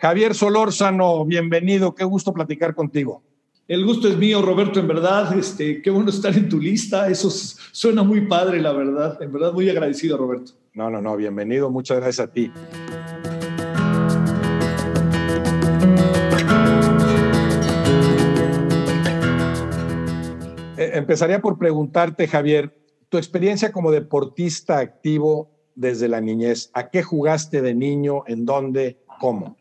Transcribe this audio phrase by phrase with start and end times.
[0.00, 3.20] Javier Solórzano, bienvenido, qué gusto platicar contigo.
[3.66, 7.28] El gusto es mío, Roberto, en verdad, este, qué bueno estar en tu lista, eso
[7.30, 10.52] suena muy padre, la verdad, en verdad muy agradecido, Roberto.
[10.72, 12.52] No, no, no, bienvenido, muchas gracias a ti.
[20.76, 22.72] Eh, empezaría por preguntarte, Javier,
[23.08, 28.22] tu experiencia como deportista activo desde la niñez, ¿a qué jugaste de niño?
[28.28, 28.98] ¿En dónde?
[29.18, 29.56] ¿Cómo?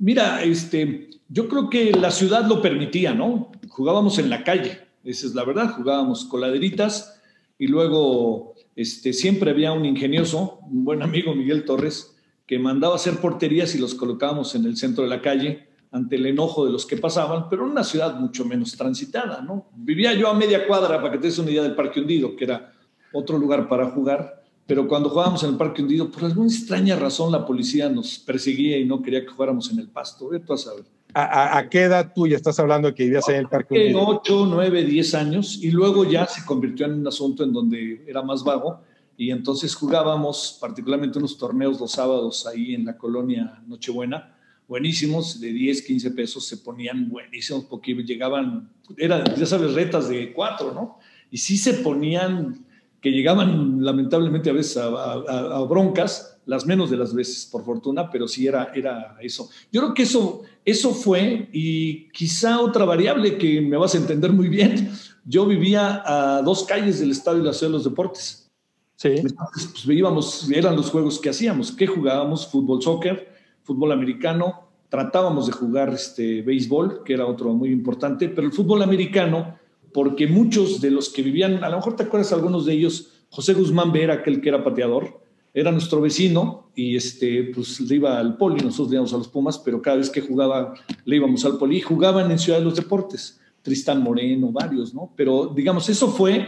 [0.00, 3.50] Mira, este, yo creo que la ciudad lo permitía, ¿no?
[3.68, 7.20] Jugábamos en la calle, esa es la verdad, jugábamos coladeritas
[7.58, 12.16] y luego este, siempre había un ingenioso, un buen amigo, Miguel Torres,
[12.46, 16.26] que mandaba hacer porterías y los colocábamos en el centro de la calle ante el
[16.26, 19.68] enojo de los que pasaban, pero en una ciudad mucho menos transitada, ¿no?
[19.74, 22.44] Vivía yo a media cuadra, para que te des una idea del Parque Hundido, que
[22.44, 22.72] era
[23.12, 27.32] otro lugar para jugar, pero cuando jugábamos en el Parque Hundido, por alguna extraña razón
[27.32, 30.28] la policía nos perseguía y no quería que jugáramos en el pasto.
[30.30, 30.84] A saber.
[31.14, 34.06] ¿A, qué edad tú ya estás hablando que vivías en el Parque Hundido?
[34.06, 38.20] 8, 9, 10 años y luego ya se convirtió en un asunto en donde era
[38.20, 38.82] más vago
[39.16, 44.36] y entonces jugábamos particularmente unos torneos los sábados ahí en la colonia Nochebuena,
[44.68, 50.30] buenísimos, de 10, 15 pesos, se ponían buenísimos porque llegaban, eran, ya sabes, retas de
[50.34, 50.98] cuatro, ¿no?
[51.30, 52.67] Y sí se ponían
[53.00, 58.26] que llegaban lamentablemente a veces a, broncas, las menos de las veces, por fortuna, pero
[58.26, 59.48] sí era, era eso.
[59.70, 64.32] Yo creo que eso, eso fue, y quizá otra variable que me vas a entender
[64.32, 64.90] muy bien,
[65.24, 68.50] yo vivía a dos calles del Estadio de la Ciudad de los Deportes.
[68.96, 69.08] Sí.
[69.08, 73.32] Entonces, pues íbamos, eran los juegos que hacíamos, que jugábamos fútbol, soccer,
[73.62, 78.82] fútbol americano, tratábamos de jugar este, béisbol, que era otro muy importante, pero el fútbol
[78.82, 79.58] americano
[79.98, 83.52] porque muchos de los que vivían, a lo mejor te acuerdas algunos de ellos, José
[83.52, 85.20] Guzmán Vera, aquel que era pateador,
[85.52, 89.26] era nuestro vecino y este, pues le iba al poli, nosotros le íbamos a los
[89.26, 90.72] Pumas, pero cada vez que jugaba
[91.04, 95.12] le íbamos al poli, jugaban en Ciudad de los Deportes, Tristán Moreno, varios, ¿no?
[95.16, 96.46] Pero digamos, eso fue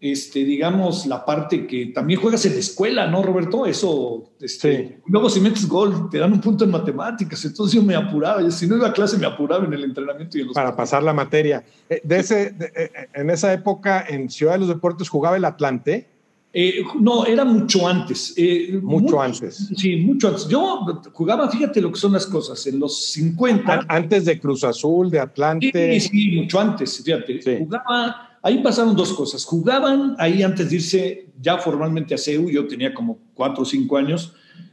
[0.00, 3.66] este, digamos, la parte que también juegas en la escuela, ¿no, Roberto?
[3.66, 7.96] Eso, este, luego si metes gol, te dan un punto en matemáticas, entonces yo me
[7.96, 10.76] apuraba, si no iba a clase me apuraba en el entrenamiento y en los Para
[10.76, 11.64] pasar la materia.
[11.90, 16.06] Eh, de ese, eh, en esa época, en Ciudad de los Deportes, ¿jugaba el Atlante?
[16.52, 18.34] Eh, no, era mucho antes.
[18.82, 19.68] mucho, antes.
[19.76, 20.46] Sí, mucho antes.
[20.48, 23.86] Yo jugaba, fíjate lo que son las cosas, en los 50.
[23.88, 26.00] Antes de Cruz Azul, de Atlante.
[26.00, 27.58] Sí, sí, mucho antes, fíjate.
[27.58, 29.44] Jugaba Ahí pasaron dos cosas.
[29.44, 33.96] Jugaban ahí antes de irse ya formalmente a CEU, yo tenía como cuatro o cinco
[33.96, 34.32] años.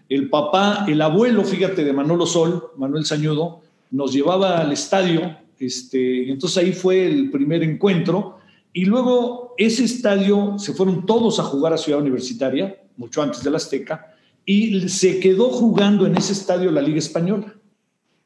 [0.10, 3.62] El papá, el abuelo, fíjate, de Manolo Sol, Manuel Sañudo,
[3.92, 5.38] nos llevaba al estadio.
[5.60, 8.38] Este, entonces ahí fue el primer encuentro.
[8.74, 13.50] Y luego ese estadio se fueron todos a jugar a Ciudad Universitaria, mucho antes de
[13.50, 14.14] la Azteca,
[14.46, 17.56] y se quedó jugando en ese estadio la Liga Española.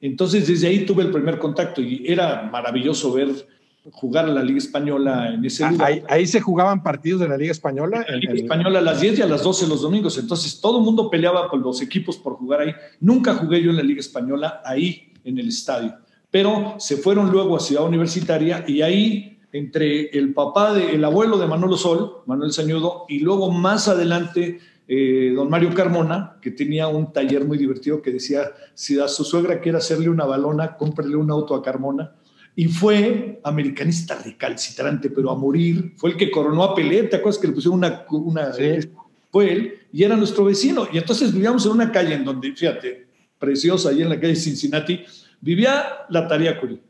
[0.01, 3.29] Entonces desde ahí tuve el primer contacto y era maravilloso ver
[3.91, 6.03] jugar a la Liga Española en ese ah, lugar.
[6.09, 8.05] Ahí, se jugaban partidos de la Liga Española.
[8.07, 10.17] La Liga Española a las 10 y a las 12 los domingos.
[10.17, 12.73] Entonces todo el mundo peleaba con los equipos por jugar ahí.
[12.99, 15.95] Nunca jugué yo en la Liga Española ahí en el estadio.
[16.29, 21.39] Pero se fueron luego a Ciudad Universitaria y ahí entre el papá, de, el abuelo
[21.39, 26.87] de Manolo Sol, Manuel Sañudo, y luego más adelante eh, don Mario Carmona, que tenía
[26.87, 31.15] un taller muy divertido que decía, si a su suegra quiere hacerle una balona, cómprele
[31.15, 32.13] un auto a Carmona
[32.55, 35.93] y fue americanista recalcitrante, pero a morir.
[35.97, 38.05] Fue el que coronó a Pelé, ¿te acuerdas que le pusieron una...
[38.09, 38.51] una
[39.31, 40.87] Fue él, y era nuestro vecino.
[40.91, 43.07] Y entonces vivíamos en una calle en donde, fíjate,
[43.37, 45.01] preciosa, ahí en la calle Cincinnati,
[45.39, 46.81] vivía la Tariacuri,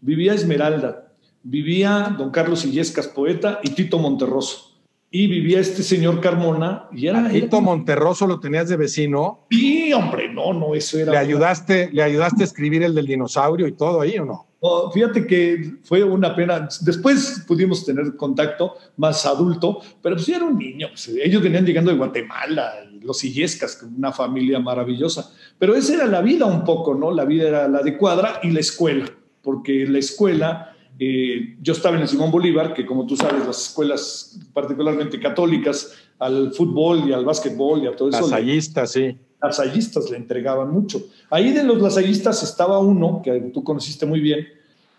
[0.00, 1.12] vivía Esmeralda,
[1.42, 4.68] vivía don Carlos Illescas, poeta, y Tito Monterroso
[5.10, 7.28] y vivía este señor Carmona y era...
[7.28, 9.46] Tito Monterroso lo tenías de vecino.
[9.50, 11.12] Sí, hombre, no, no, eso era...
[11.12, 14.47] ¿Le ayudaste, ¿Le ayudaste a escribir el del dinosaurio y todo ahí o no?
[14.92, 16.68] Fíjate que fue una pena.
[16.80, 20.88] Después pudimos tener contacto más adulto, pero pues era un niño.
[20.88, 25.32] Pues, ellos venían llegando de Guatemala, los Illescas, una familia maravillosa.
[25.58, 27.12] Pero esa era la vida un poco, ¿no?
[27.12, 29.06] La vida era la de cuadra y la escuela,
[29.42, 33.68] porque la escuela eh, yo estaba en el Simón Bolívar, que como tú sabes, las
[33.68, 38.22] escuelas particularmente católicas al fútbol y al básquetbol y a todo eso.
[38.22, 39.16] Lasallistas, sí.
[39.40, 41.02] Lasallistas le entregaban mucho.
[41.30, 44.46] Ahí de los lasallistas estaba uno, que tú conociste muy bien,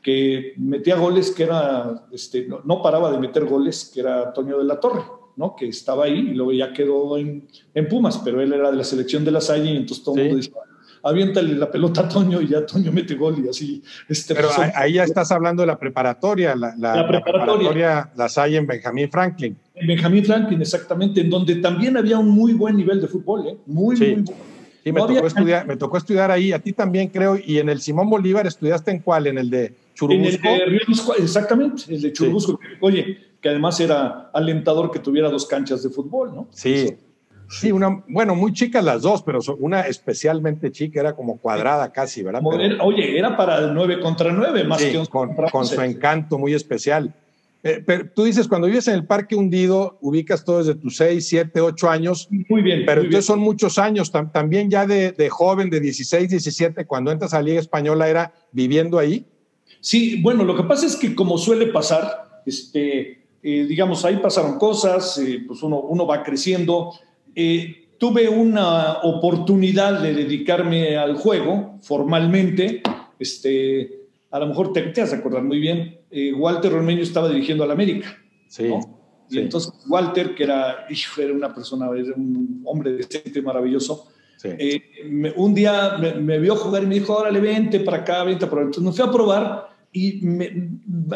[0.02, 4.64] que metía goles, que era, este, no, paraba de meter goles, que era Antonio de
[4.64, 5.04] la Torre,
[5.36, 5.56] ¿no?
[5.56, 7.48] Que estaba ahí y luego ya quedó en,
[7.90, 10.38] Pumas, pero él era de la selección de la Salle y entonces todo el mundo
[10.38, 10.54] decía,
[11.04, 13.84] aviéntale la pelota a Toño y ya Toño mete gol y así.
[14.07, 18.12] Este, Pero ahí ya estás hablando de la preparatoria, la, la, preparatoria.
[18.16, 19.57] las hay en Benjamín Franklin.
[19.75, 23.57] En Benjamín Franklin, exactamente, en donde también había un muy buen nivel de fútbol, ¿eh?
[23.66, 24.25] muy, muy bueno.
[24.84, 27.81] Sí, me, tocó estudiar, me tocó estudiar ahí, a ti también creo, y en el
[27.81, 30.48] Simón Bolívar estudiaste en cuál, en el de Churubusco.
[30.48, 32.60] En el de exactamente, el de Churubusco.
[32.80, 36.48] Oye, que además era alentador que tuviera dos canchas de fútbol, ¿no?
[36.52, 36.95] Sí.
[37.50, 42.22] Sí, una, bueno, muy chicas las dos, pero una especialmente chica, era como cuadrada casi,
[42.22, 42.42] ¿verdad?
[42.81, 46.54] oye, era para el 9 contra 9, más que un con, con su encanto muy
[46.54, 47.13] especial.
[47.62, 51.28] Eh, pero tú dices, cuando vives en el parque hundido, ubicas todo desde tus 6,
[51.28, 52.30] 7, 8 años.
[52.48, 52.84] Muy bien.
[52.86, 54.12] Pero entonces son muchos años.
[54.12, 58.34] también ya de, de, joven, de 16, 17, cuando entras a la Liga Española, ¿era
[58.52, 59.25] viviendo ahí?
[59.81, 64.57] Sí, bueno, lo que pasa es que como suele pasar, este, eh, digamos, ahí pasaron
[64.57, 66.94] cosas, eh, pues uno, uno va creciendo.
[67.42, 72.82] Eh, tuve una oportunidad de dedicarme al juego formalmente.
[73.18, 77.30] Este, a lo mejor te, te vas a acordar muy bien, eh, Walter Romeño estaba
[77.30, 78.10] dirigiendo al América.
[78.50, 78.70] Sí.
[79.30, 80.86] Y entonces Walter, que era,
[81.18, 84.08] era una persona, era un hombre decente, maravilloso,
[84.44, 84.82] eh,
[85.38, 88.84] un día me, vio jugar y me dijo, órale, vente para acá, vente para Entonces
[88.84, 90.22] me fui a probar y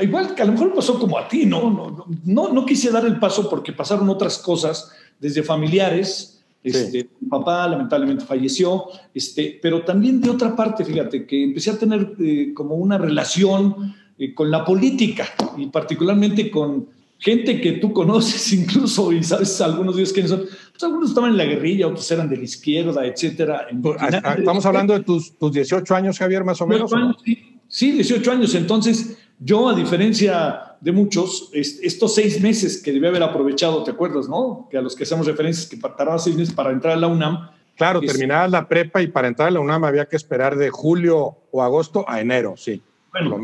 [0.02, 1.70] igual que a lo mejor pasó como a ti, ¿no?
[1.70, 6.44] No, no, no quise dar el paso porque pasaron otras cosas desde familiares.
[6.64, 11.78] Este, Mi papá lamentablemente falleció, este, pero también de otra parte, fíjate, que empecé a
[11.78, 15.28] tener eh, como una relación eh, con la política
[15.58, 16.88] y particularmente con
[17.18, 20.42] gente que tú conoces incluso y sabes algunos días quiénes son.
[20.72, 23.68] Pues algunos estaban en la guerrilla, otros eran de la izquierda, etcétera.
[23.82, 23.98] Pues,
[24.38, 26.92] estamos hablando de tus, tus 18 años, Javier, más o menos.
[27.24, 28.56] sí, sí, 18 años.
[28.56, 34.28] Entonces, yo, a diferencia de muchos, estos seis meses que debía haber aprovechado, ¿te acuerdas,
[34.28, 34.68] no?
[34.70, 37.50] Que a los que hacemos referencias, que tardaba seis meses para entrar a la UNAM.
[37.78, 41.38] Claro, terminaba la prepa y para entrar a la UNAM había que esperar de julio
[41.52, 42.82] o agosto a enero, sí.
[43.14, 43.40] Bueno,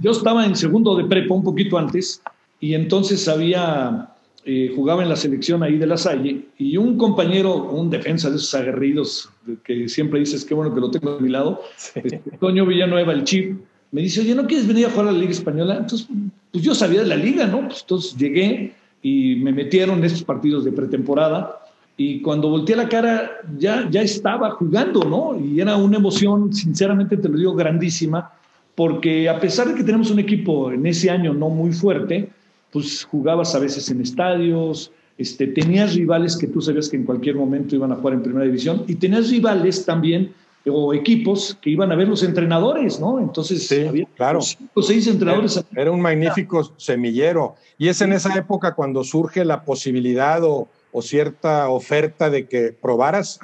[0.00, 2.22] yo estaba en segundo de prepa un poquito antes
[2.60, 7.64] y entonces había, eh, jugaba en la selección ahí de la Salle y un compañero,
[7.64, 9.28] un defensa de esos aguerridos
[9.64, 11.62] que siempre dices, qué bueno que lo tengo a mi lado,
[11.96, 13.58] este, Toño Villanueva, el chip,
[13.92, 15.76] me dice, oye, ¿no quieres venir a jugar a la Liga Española?
[15.76, 16.08] Entonces,
[16.52, 17.66] pues yo sabía de la liga, ¿no?
[17.66, 21.60] Pues entonces llegué y me metieron en estos partidos de pretemporada
[21.96, 25.38] y cuando volteé la cara ya, ya estaba jugando, ¿no?
[25.38, 28.32] Y era una emoción, sinceramente te lo digo, grandísima,
[28.74, 32.28] porque a pesar de que tenemos un equipo en ese año no muy fuerte,
[32.70, 37.36] pues jugabas a veces en estadios, este, tenías rivales que tú sabías que en cualquier
[37.36, 40.32] momento iban a jugar en primera división y tenías rivales también
[40.68, 43.20] o equipos que iban a ver los entrenadores, ¿no?
[43.20, 44.40] Entonces, había claro.
[44.40, 45.64] cinco seis entrenadores.
[45.74, 47.54] Era, un magnífico semillero.
[47.78, 50.68] Y es en esa época cuando surge la posibilidad o,
[51.02, 53.38] cierta oferta de que probaras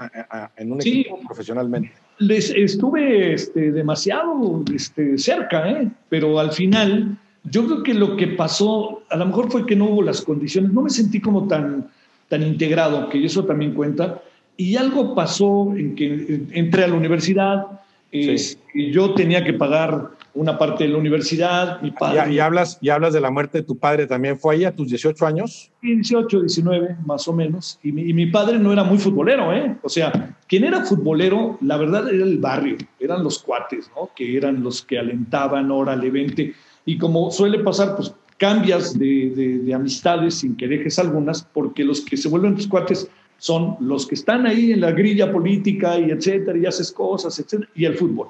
[0.56, 1.92] en un equipo profesionalmente.
[2.16, 5.90] Les estuve este, demasiado este, cerca, ¿eh?
[6.08, 9.90] pero al final yo creo que lo que pasó, a lo mejor fue que no
[9.90, 11.90] hubo las condiciones, no me sentí como tan,
[12.30, 14.22] tan integrado, que eso también cuenta
[14.56, 17.66] y algo pasó en que entré a la universidad,
[18.12, 21.81] y yo tenía que pagar una parte de la universidad.
[21.81, 24.38] Mi padre, ¿Y, hablas, ¿Y hablas de la muerte de tu padre también?
[24.38, 25.70] ¿Fue ahí a tus 18 años?
[25.82, 27.78] 18, 19, más o menos.
[27.82, 29.76] Y mi, y mi, padre no era muy futbolero, ¿eh?
[29.82, 34.10] O sea, quien era futbolero, la verdad era el barrio, eran los cuates, ¿no?
[34.14, 36.55] Que eran los que alentaban, órale, vente.
[36.84, 41.84] Y como suele pasar, pues cambias de, de, de amistades sin que dejes algunas, porque
[41.84, 43.08] los que se vuelven tus cuates
[43.43, 47.69] son los que están ahí en la grilla política y etcétera, y haces cosas, etcétera,
[47.75, 48.29] y el fútbol.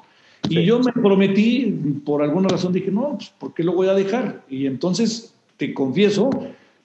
[0.48, 1.66] Y yo me prometí,
[2.02, 4.42] por alguna razón dije, no, pues, ¿por qué lo voy a dejar?
[4.48, 6.30] Y entonces te confieso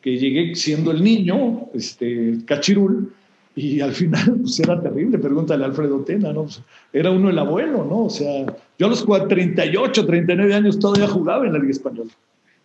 [0.02, 3.14] que llegué siendo el niño, este, cachirul,
[3.56, 6.44] y al final pues era terrible, pregúntale a Alfredo Tena, ¿no?
[6.44, 8.04] Pues, era uno el abuelo, ¿no?
[8.04, 8.46] O sea,
[8.78, 12.12] yo a los 38, 39 años todavía jugaba en la Liga Española.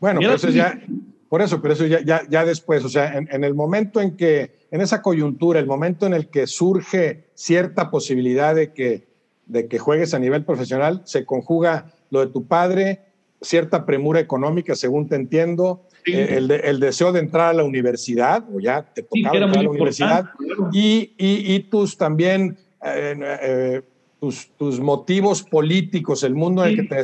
[0.01, 0.83] Bueno, pues ya,
[1.33, 4.51] por eso, pero eso ya, ya, ya después, o sea, en, el momento en que,
[4.71, 9.07] en esa coyuntura, el momento en el que surge cierta posibilidad de que,
[9.47, 13.01] de que juegues a nivel profesional, se conjuga lo de tu padre,
[13.41, 18.45] cierta premura económica, según te entiendo, eh, el, el, deseo de entrar a la universidad,
[18.55, 20.25] o ya te tocaba entrar a la universidad,
[20.71, 23.83] y, y, y, tus también, eh, eh,
[24.21, 26.97] tus, tus, motivos políticos, el mundo en el que te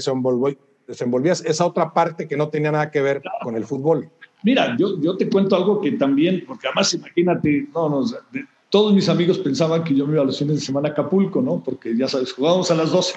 [0.86, 4.10] desenvolvías, esa otra parte que no tenía nada que ver con el fútbol.
[4.42, 8.04] Mira, yo, yo te cuento algo que también, porque además imagínate, no, no,
[8.70, 11.40] todos mis amigos pensaban que yo me iba a los fines de semana a Acapulco,
[11.40, 11.62] ¿no?
[11.64, 13.14] Porque ya sabes, jugábamos a las 12.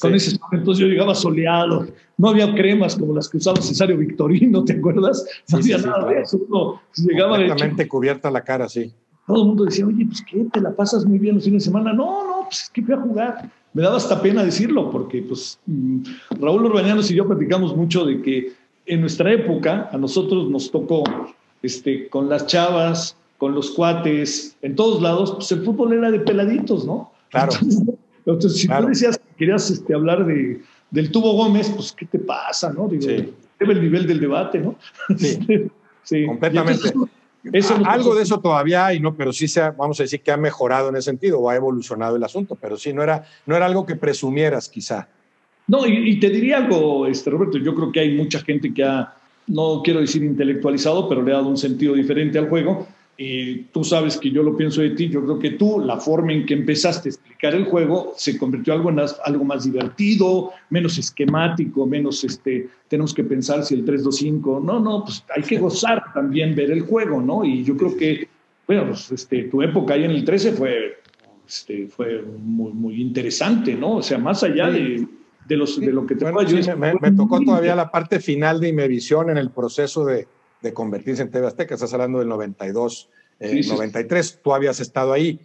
[0.00, 4.64] Con ese entonces yo llegaba soleado, no había cremas como las que usaba Cesario Victorino,
[4.64, 5.24] ¿te acuerdas?
[5.50, 6.40] No había nada de eso.
[6.48, 8.92] No, llegaba Completamente cubierta la cara, sí.
[9.26, 11.66] Todo el mundo decía, oye, pues qué, te la pasas muy bien los fines de
[11.66, 11.92] semana.
[11.92, 13.50] No, no, pues es que voy a jugar.
[13.72, 16.02] Me daba hasta pena decirlo, porque pues mm,
[16.40, 18.52] Raúl Urbañanos y yo platicamos mucho de que
[18.86, 21.04] en nuestra época, a nosotros nos tocó
[21.62, 26.20] este, con las chavas, con los cuates, en todos lados, pues el fútbol era de
[26.20, 27.12] peladitos, ¿no?
[27.30, 27.52] Claro.
[28.26, 30.60] Entonces, si tú decías que querías este, hablar de,
[30.90, 32.88] del tubo Gómez, pues, ¿qué te pasa, no?
[32.88, 33.06] Digo,
[33.58, 34.76] debe el nivel del debate, ¿no?
[35.16, 35.38] Sí,
[36.02, 36.26] sí.
[36.26, 36.92] completamente.
[37.52, 39.16] eso Algo de eso todavía hay, ¿no?
[39.16, 41.56] Pero sí se ha, vamos a decir que ha mejorado en ese sentido o ha
[41.56, 45.08] evolucionado el asunto, pero sí, no era, no era algo que presumieras quizá.
[45.66, 49.14] No, y, te diría algo, este, Roberto, yo creo que hay mucha gente que ha,
[49.46, 52.86] no quiero decir intelectualizado, pero le ha dado un sentido diferente al juego.
[53.16, 56.32] Y tú sabes que yo lo pienso de ti, yo creo que tú, la forma
[56.32, 60.50] en que empezaste a explicar el juego, se convirtió en algo, en algo más divertido,
[60.68, 65.58] menos esquemático, menos, este, tenemos que pensar si el 3-2-5, no, no, pues hay que
[65.58, 67.44] gozar también ver el juego, ¿no?
[67.44, 68.28] Y yo creo que,
[68.66, 70.98] bueno, pues, este, tu época ahí en el 13 fue,
[71.46, 73.98] este, fue muy, muy interesante, ¿no?
[73.98, 75.06] O sea, más allá de
[75.46, 78.60] de, los, de lo que te bueno, sí, me, me, tocó todavía la parte final
[78.60, 80.26] de Imevisión en el proceso de,
[80.64, 81.74] de convertirse en TV Azteca.
[81.74, 83.08] Estás hablando del 92,
[83.40, 84.40] eh, 93.
[84.42, 85.38] Tú habías estado ahí.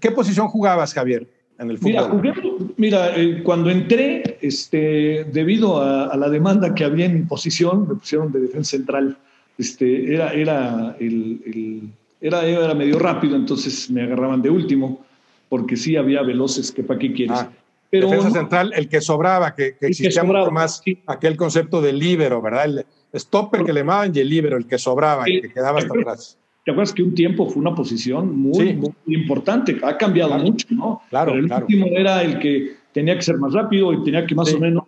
[0.00, 1.28] ¿Qué posición jugabas, Javier,
[1.58, 2.20] en el fútbol?
[2.22, 2.34] Mira,
[2.76, 7.94] mira eh, cuando entré, este, debido a, a, la demanda que había en posición, me
[7.94, 9.18] pusieron de defensa central.
[9.58, 11.82] Este, era, era, el, el,
[12.20, 15.04] era, era medio rápido, entonces me agarraban de último,
[15.50, 17.38] porque sí había veloces que para qué quieres.
[17.38, 17.50] Ah.
[17.90, 22.64] Defensa central, el que sobraba, que, existía mucho más aquel concepto de líbero, ¿verdad?
[22.64, 22.86] El
[23.18, 26.38] stopper que le llamaban y el líbero, el que sobraba, el, que quedaba hasta atrás.
[26.64, 29.78] ¿Te acuerdas que un tiempo fue una posición muy, muy importante?
[29.82, 31.02] Ha cambiado mucho, ¿no?
[31.10, 34.34] Claro, Pero el último era el que tenía que ser más rápido y tenía que
[34.34, 34.84] más o menos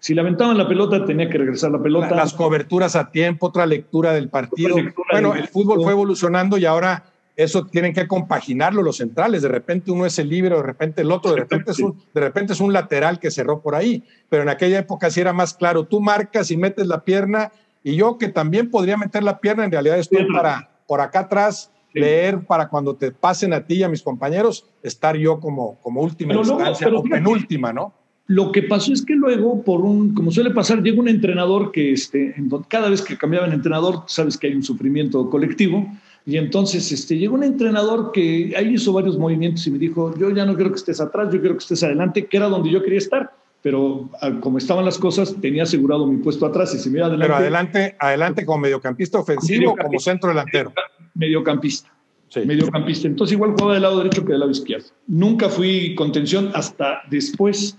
[0.00, 2.14] si le aventaban la pelota, tenía que regresar la pelota.
[2.14, 4.76] Las coberturas a tiempo, otra lectura del partido.
[5.12, 7.04] bueno, el fútbol fue evolucionando y ahora
[7.36, 9.42] eso tienen que compaginarlo los centrales.
[9.42, 12.20] De repente uno es el libre, de repente el otro, de repente, es un, de
[12.20, 14.04] repente es un lateral que cerró por ahí.
[14.28, 15.84] Pero en aquella época sí era más claro.
[15.84, 19.72] Tú marcas y metes la pierna y yo que también podría meter la pierna, en
[19.72, 23.88] realidad estoy para por acá atrás leer para cuando te pasen a ti y a
[23.88, 27.94] mis compañeros, estar yo como, como última instancia o penúltima, ¿no?
[28.26, 31.92] Lo que pasó es que luego, por un, como suele pasar, llega un entrenador que
[31.92, 32.34] este,
[32.68, 35.84] cada vez que cambiaban entrenador, sabes que hay un sufrimiento colectivo,
[36.26, 40.30] y entonces este, llegó un entrenador que ahí hizo varios movimientos y me dijo, yo
[40.30, 42.82] ya no quiero que estés atrás, yo quiero que estés adelante, que era donde yo
[42.82, 43.32] quería estar.
[43.62, 44.08] Pero
[44.40, 47.26] como estaban las cosas, tenía asegurado mi puesto atrás y se me iba adelante.
[47.26, 50.72] Pero adelante, adelante como mediocampista ofensivo o como centro delantero.
[51.14, 51.90] Mediocampista.
[52.28, 52.40] Sí.
[52.46, 53.06] Mediocampista.
[53.06, 54.86] Entonces igual jugaba del lado derecho que del lado izquierdo.
[55.08, 57.76] Nunca fui contención hasta después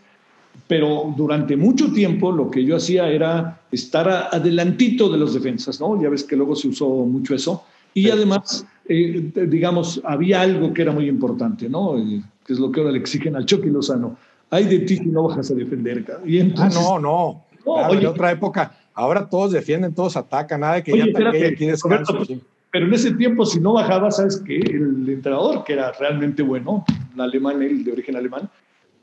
[0.68, 6.02] pero durante mucho tiempo lo que yo hacía era estar adelantito de los defensas, ¿no?
[6.02, 7.66] Ya ves que luego se usó mucho eso.
[7.94, 11.98] Y además, eh, digamos, había algo que era muy importante, ¿no?
[11.98, 14.18] Eh, que es lo que ahora le exigen al Chucky Lozano.
[14.50, 16.06] Hay de ti si no bajas a defender.
[16.26, 17.46] Y entonces, ah, no, no.
[17.66, 21.66] no en otra época, ahora todos defienden, todos atacan, nada de que ya ataque aquí
[21.68, 22.26] descanso.
[22.72, 24.58] pero en ese tiempo, si no bajaba, ¿sabes qué?
[24.58, 26.84] El entrenador, que era realmente bueno,
[27.14, 28.50] un alemán, él de origen alemán,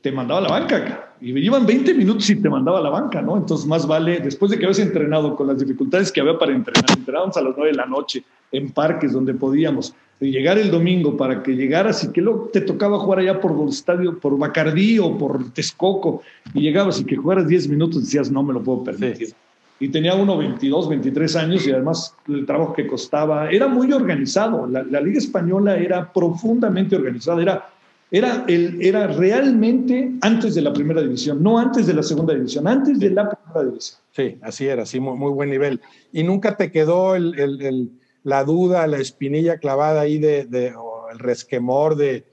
[0.01, 1.13] te mandaba a la banca.
[1.21, 3.35] Y me llevan 20 minutos y te mandaba a la banca, ¿no?
[3.35, 6.85] Entonces, más vale, después de que habías entrenado con las dificultades que había para entrenar,
[6.97, 11.17] entrenábamos a las 9 de la noche, en parques donde podíamos, y llegar el domingo
[11.17, 14.97] para que llegaras y que luego te tocaba jugar allá por el estadio, por Bacardí
[14.99, 18.83] o por Texcoco, y llegabas y que jugaras 10 minutos, decías, no me lo puedo
[18.83, 19.33] permitir.
[19.81, 24.67] Y tenía uno 22, 23 años y además el trabajo que costaba, era muy organizado,
[24.67, 27.65] la, la Liga Española era profundamente organizada, era
[28.11, 32.67] era, el, era realmente antes de la primera división, no antes de la segunda división,
[32.67, 33.99] antes de la primera división.
[34.11, 35.79] Sí, así era, sí, muy, muy buen nivel.
[36.11, 37.91] ¿Y nunca te quedó el,
[38.23, 40.73] la duda, la espinilla clavada ahí de, de
[41.11, 42.25] el resquemor de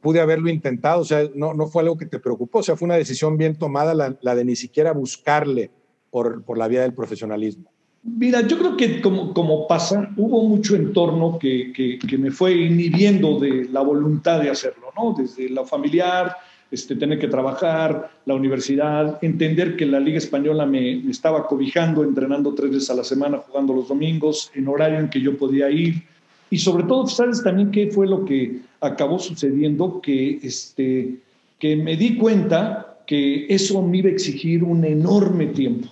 [0.00, 2.86] pude haberlo intentado, o sea, no, no fue algo que te preocupó, o sea, fue
[2.86, 5.70] una decisión bien tomada la, la de ni siquiera buscarle
[6.10, 7.70] por, por, la vía del profesionalismo.
[8.02, 12.54] Mira, yo creo que como, como pasa, hubo mucho entorno que, que, que, me fue
[12.54, 15.14] inhibiendo de la voluntad de hacerlo, ¿no?
[15.18, 16.36] Desde lo familiar,
[16.70, 22.54] este, tener que trabajar, la universidad, entender que la Liga Española me, estaba cobijando, entrenando
[22.54, 26.02] tres veces a la semana, jugando los domingos, en horario en que yo podía ir.
[26.50, 30.00] Y sobre todo, ¿sabes también qué fue lo que acabó sucediendo?
[30.02, 31.16] Que, este,
[31.58, 35.88] que me di cuenta que eso me iba a exigir un enorme tiempo.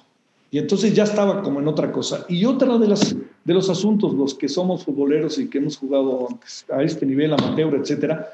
[0.57, 2.25] Y entonces ya estaba como en otra cosa.
[2.31, 6.29] Y otra de, las, de los asuntos, los que somos futboleros y que hemos jugado
[6.73, 8.31] a este nivel amateur, etcétera,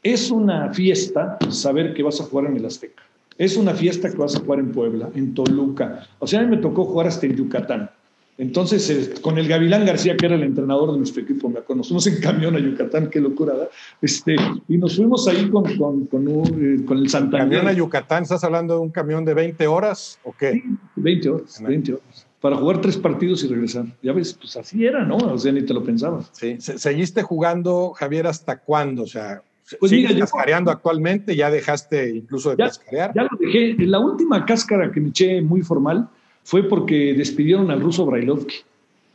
[0.00, 3.02] es una fiesta saber que vas a jugar en el Azteca.
[3.38, 6.06] Es una fiesta que vas a jugar en Puebla, en Toluca.
[6.20, 7.90] O sea, a mí me tocó jugar hasta en Yucatán.
[8.38, 11.78] Entonces, eh, con el Gavilán García, que era el entrenador de nuestro equipo, me acuerdo,
[11.78, 13.68] nos fuimos en camión a Yucatán, qué locura, ¿verdad?
[14.00, 14.36] Este,
[14.68, 16.46] y nos fuimos ahí con, con, con, un,
[16.80, 17.58] eh, con el Santander.
[17.58, 18.22] ¿Camión a Yucatán?
[18.22, 20.52] ¿Estás hablando de un camión de 20 horas o qué?
[20.52, 20.62] Sí,
[20.94, 22.26] 20 horas, 20 horas.
[22.40, 23.86] Para jugar tres partidos y regresar.
[24.00, 25.16] Ya ves, pues así era, ¿no?
[25.16, 26.30] O sea, ni te lo pensabas.
[26.30, 26.56] Sí.
[26.60, 29.02] ¿Seguiste jugando, Javier, hasta cuándo?
[29.02, 29.42] O sea,
[29.80, 31.34] Pues ¿Sigues cascareando actualmente?
[31.34, 33.12] ¿Ya dejaste incluso de cascarear?
[33.16, 33.74] Ya lo dejé.
[33.84, 36.08] La última cáscara que me eché muy formal
[36.48, 38.54] fue porque despidieron al ruso Brailovsky.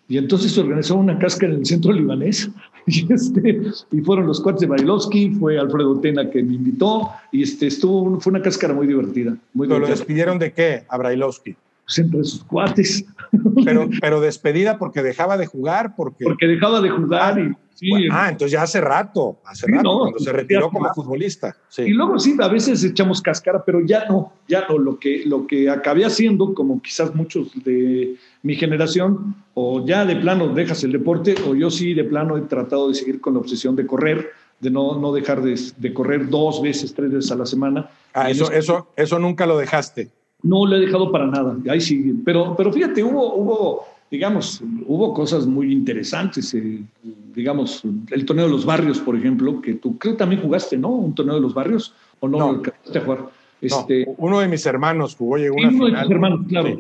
[0.08, 2.50] Y entonces se organizó una cáscara en el centro libanés.
[2.86, 3.62] Y, este,
[3.94, 7.10] y fueron los cuates de Brailovsky, fue Alfredo Tena que me invitó.
[7.32, 9.38] Y este, estuvo, fue una cáscara muy divertida.
[9.54, 11.56] Muy ¿Pero lo despidieron de qué a Brailovsky?
[11.98, 13.06] Entre sus cuates.
[13.66, 15.96] Pero, pero despedida porque dejaba de jugar.
[15.96, 20.32] Porque, porque dejaba de jugar y ah, entonces ya hace rato, hace rato, cuando se
[20.32, 21.56] retiró como futbolista.
[21.78, 24.78] Y luego sí, a veces echamos cáscara, pero ya no, ya no.
[24.78, 30.16] Lo que, lo que acabé haciendo, como quizás muchos de mi generación, o ya de
[30.16, 33.40] plano dejas el deporte, o yo sí de plano he tratado de seguir con la
[33.40, 37.46] obsesión de correr, de no, no dejar de, correr dos veces, tres veces a la
[37.46, 37.90] semana.
[38.14, 40.10] Ah, eso, eso, eso nunca lo dejaste.
[40.44, 42.14] No lo he dejado para nada, ahí sí.
[42.26, 46.84] Pero, pero fíjate, hubo, hubo digamos, hubo cosas muy interesantes, eh,
[47.34, 47.82] digamos,
[48.12, 50.90] el torneo de los barrios, por ejemplo, que tú creo también jugaste, ¿no?
[50.90, 52.62] Un torneo de los barrios, ¿o no, no.
[52.62, 53.30] a jugar?
[53.60, 56.78] Este, uno de mis hermanos jugó, llegó una uno de mis hermanos, claro.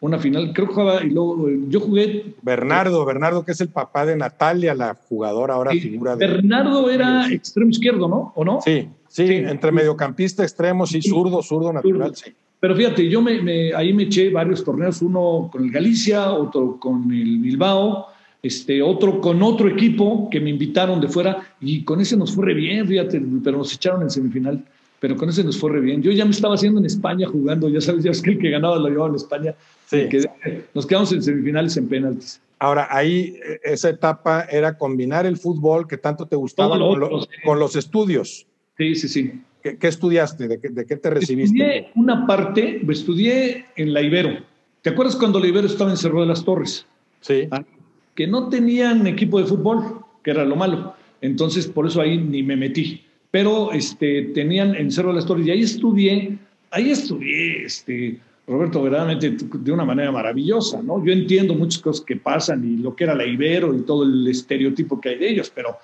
[0.00, 2.34] una final, creo que jugaba, y luego yo jugué.
[2.42, 6.28] Bernardo, Bernardo, que es el papá de Natalia, la jugadora ahora figura de.
[6.28, 8.32] Bernardo era extremo izquierdo, ¿no?
[8.36, 8.60] ¿O no?
[8.60, 12.32] Sí, sí, entre mediocampista, extremo, sí, zurdo, zurdo natural, sí.
[12.62, 17.10] Pero fíjate, yo me, ahí me eché varios torneos, uno con el Galicia, otro con
[17.12, 18.06] el Bilbao,
[18.40, 22.46] este, otro con otro equipo que me invitaron de fuera y con ese nos fue
[22.46, 24.64] re bien, fíjate, pero nos echaron en semifinal,
[25.00, 26.04] pero con ese nos fue re bien.
[26.04, 28.50] Yo ya me estaba haciendo en España jugando, ya sabes, ya es que el que
[28.50, 29.56] ganaba lo llevaba en España.
[29.86, 30.06] Sí.
[30.72, 32.40] nos quedamos en semifinales en penaltis.
[32.60, 36.78] Ahora, ahí esa etapa era combinar el fútbol que tanto te gustaba
[37.44, 38.46] con los estudios.
[38.78, 39.32] Sí, sí, sí.
[39.62, 40.48] ¿Qué, estudiaste?
[40.48, 41.78] ¿De qué, te recibiste?
[41.78, 44.38] Estudié una parte, estudié en la Ibero.
[44.82, 46.86] ¿Te acuerdas cuando la Ibero estaba en Cerro de las Torres?
[47.20, 47.46] Sí.
[47.50, 47.62] Ah,
[48.14, 50.94] que no tenían equipo de fútbol, que era lo malo.
[51.20, 53.02] Entonces, por eso ahí ni me metí.
[53.30, 56.38] Pero este, tenían en Cerro de las Torres y ahí estudié,
[56.70, 61.02] ahí estudié, este, Roberto, verdaderamente de una manera maravillosa, ¿no?
[61.04, 64.26] Yo entiendo muchas cosas que pasan y lo que era la Ibero y todo el
[64.26, 65.78] estereotipo que hay de ellos, pero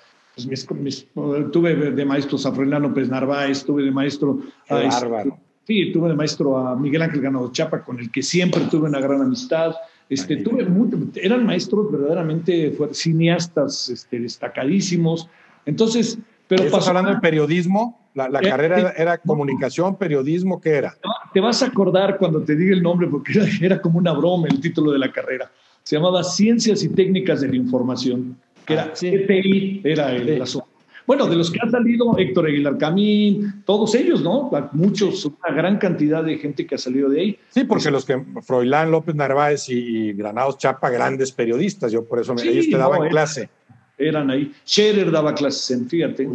[0.47, 1.07] pues,
[1.51, 5.33] tuve de maestro a Fernando López Narváez, tuve de maestro a, este,
[5.65, 8.99] sí, tuve de maestro a Miguel Ángel Ganado Chapa, con el que siempre tuve una
[8.99, 9.73] gran amistad.
[10.09, 10.67] Este, tuve
[11.15, 15.29] eran maestros verdaderamente cineastas este, destacadísimos.
[15.65, 16.17] Entonces,
[16.49, 17.99] pero ¿Estás hablando de periodismo?
[18.15, 20.59] ¿La, la eh, carrera era comunicación, periodismo?
[20.59, 20.95] ¿Qué era?
[21.31, 24.47] Te vas a acordar cuando te diga el nombre, porque era, era como una broma
[24.47, 25.51] el título de la carrera.
[25.83, 28.35] Se llamaba Ciencias y Técnicas de la Información
[28.69, 30.67] que era CTI, era el asunto.
[31.07, 34.51] Bueno, de los que han salido, Héctor Aguilar Camín, todos ellos, ¿no?
[34.73, 37.39] Muchos, una gran cantidad de gente que ha salido de ahí.
[37.49, 42.35] Sí, porque los que, Froilán López Narváez y, Granados Chapa, grandes periodistas, yo por eso
[42.35, 43.49] me, ellos te daban clase.
[43.97, 44.53] Eran ahí.
[44.67, 46.27] Scherer daba clases en, fíjate,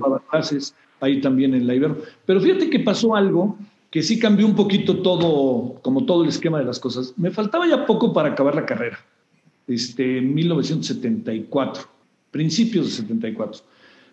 [0.00, 1.98] daba clases ahí también en la Ibero.
[2.24, 3.58] Pero fíjate que pasó algo
[3.90, 7.12] que sí cambió un poquito todo, como todo el esquema de las cosas.
[7.18, 8.98] Me faltaba ya poco para acabar la carrera
[9.74, 11.82] este, 1974,
[12.30, 13.62] principios de 74.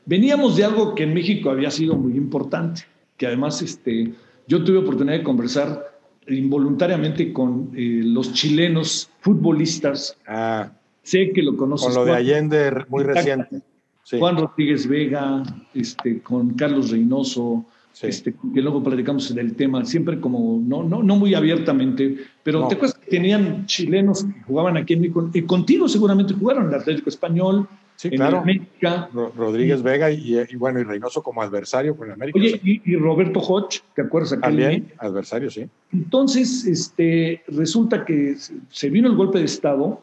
[0.05, 2.83] Veníamos de algo que en México había sido muy importante,
[3.17, 4.13] que además este,
[4.47, 10.17] yo tuve oportunidad de conversar involuntariamente con eh, los chilenos futbolistas.
[10.27, 10.71] Ah,
[11.03, 11.87] sé que lo conoces.
[11.87, 13.61] Con lo de Allende, muy reciente.
[14.17, 15.43] Juan Rodríguez Vega,
[15.73, 17.65] este, con Carlos Reynoso,
[18.01, 22.75] este, que luego platicamos del tema, siempre como, no, no, no muy abiertamente, pero te
[22.75, 26.79] acuerdas que tenían chilenos que jugaban aquí en México, y contigo seguramente jugaron en el
[26.79, 27.67] Atlético Español,
[28.03, 28.39] en claro.
[28.39, 29.09] América.
[29.13, 32.39] Rodríguez Vega y, bueno, y Reynoso como adversario con América.
[32.39, 34.39] Oye, y, Roberto Hodge, ¿te acuerdas?
[34.39, 35.65] También, adversario, sí.
[35.91, 38.37] Entonces, este, resulta que
[38.69, 40.01] se vino el golpe de Estado,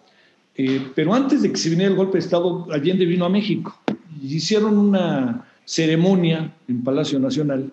[0.57, 3.79] eh, pero antes de que se viniera el golpe de Estado, Allende vino a México
[4.21, 7.73] y hicieron una ceremonia en Palacio Nacional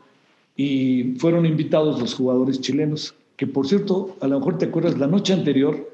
[0.56, 5.08] y fueron invitados los jugadores chilenos, que por cierto, a lo mejor te acuerdas, la
[5.08, 5.92] noche anterior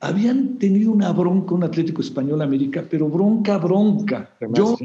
[0.00, 4.30] habían tenido una bronca un Atlético Español América, pero bronca, bronca.
[4.54, 4.76] yo,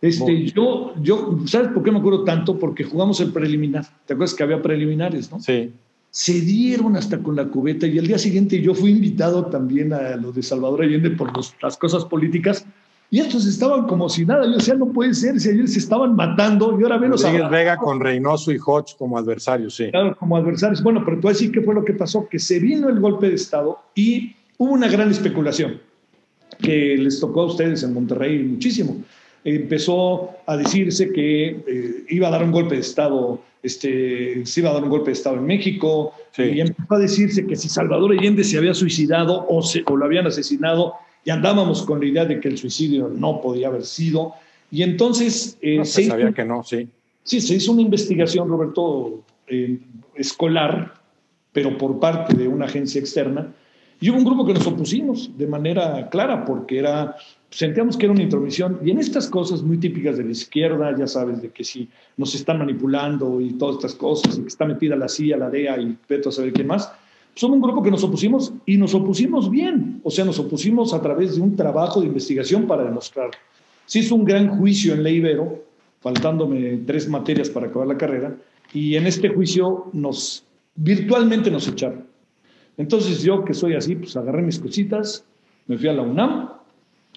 [0.00, 2.58] este, yo, yo, ¿sabes por qué me acuerdo tanto?
[2.58, 3.86] Porque jugamos el preliminar.
[4.06, 5.40] ¿Te acuerdas que había preliminares, no?
[5.40, 5.72] Sí.
[6.10, 10.14] Se dieron hasta con la cubeta y el día siguiente yo fui invitado también a
[10.16, 12.64] lo de Salvador Allende por las cosas políticas
[13.14, 14.44] y estos estaban como si nada.
[14.44, 17.22] Yo decía, no puede ser, si ellos se estaban matando y ahora menos.
[17.22, 19.88] Rodríguez Vega con Reynoso y Hodge como adversarios, sí.
[19.92, 20.82] Claro, como adversarios.
[20.82, 23.36] Bueno, pero tú decir qué fue lo que pasó, que se vino el golpe de
[23.36, 25.80] Estado y hubo una gran especulación
[26.58, 29.00] que les tocó a ustedes en Monterrey muchísimo.
[29.44, 34.70] Empezó a decirse que eh, iba a dar un golpe de Estado, este, se iba
[34.70, 38.10] a dar un golpe de Estado en México, y empezó a decirse que si Salvador
[38.10, 42.24] Allende se había suicidado o, se, o lo habían asesinado, y andábamos con la idea
[42.24, 44.34] de que el suicidio no podía haber sido.
[44.70, 45.56] Y entonces...
[45.62, 46.88] Eh, no, se sabía que no, sí.
[47.22, 49.78] Sí, se hizo una investigación, Roberto, eh,
[50.14, 50.94] escolar,
[51.52, 53.52] pero por parte de una agencia externa.
[54.00, 57.16] Y hubo un grupo que nos opusimos de manera clara porque era,
[57.48, 58.78] sentíamos que era una intromisión.
[58.84, 62.34] Y en estas cosas muy típicas de la izquierda, ya sabes, de que si nos
[62.34, 65.96] están manipulando y todas estas cosas, y que está metida la CIA, la DEA y
[66.06, 66.92] Peto a saber quién más,
[67.34, 70.00] somos un grupo que nos opusimos y nos opusimos bien.
[70.04, 73.30] O sea, nos opusimos a través de un trabajo de investigación para demostrar.
[73.86, 75.64] Se hizo un gran juicio en la Ibero,
[76.00, 78.36] faltándome tres materias para acabar la carrera,
[78.72, 80.44] y en este juicio nos
[80.74, 82.06] virtualmente nos echaron.
[82.76, 85.24] Entonces yo, que soy así, pues agarré mis cositas,
[85.66, 86.50] me fui a la UNAM,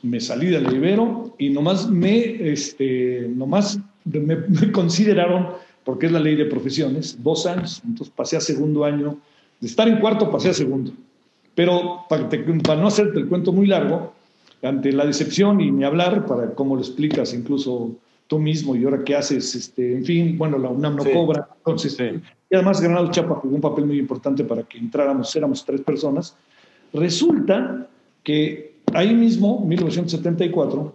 [0.03, 5.49] me salí del Ibero y nomás me, este, nomás me, consideraron,
[5.83, 9.17] porque es la ley de profesiones, dos años, entonces pasé a segundo año,
[9.59, 10.91] de estar en cuarto pasé a segundo.
[11.55, 14.13] Pero para, para no hacerte el cuento muy largo,
[14.61, 17.95] ante la decepción y ni hablar, para cómo lo explicas incluso
[18.27, 21.97] tú mismo y ahora qué haces, este, en fin, bueno, la UNAM no cobra, entonces,
[22.49, 26.35] y además Granado Chapa jugó un papel muy importante para que entráramos, éramos tres personas.
[26.93, 27.87] Resulta
[28.23, 30.93] que ahí mismo, 1974,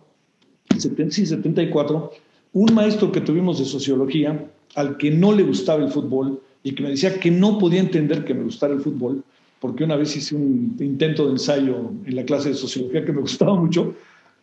[1.10, 2.12] sí, 74,
[2.54, 6.82] un maestro que tuvimos de sociología, al que no le gustaba el fútbol y que
[6.82, 9.22] me decía que no podía entender que me gustara el fútbol,
[9.60, 13.20] porque una vez hice un intento de ensayo en la clase de sociología que me
[13.26, 13.94] gustaba mucho,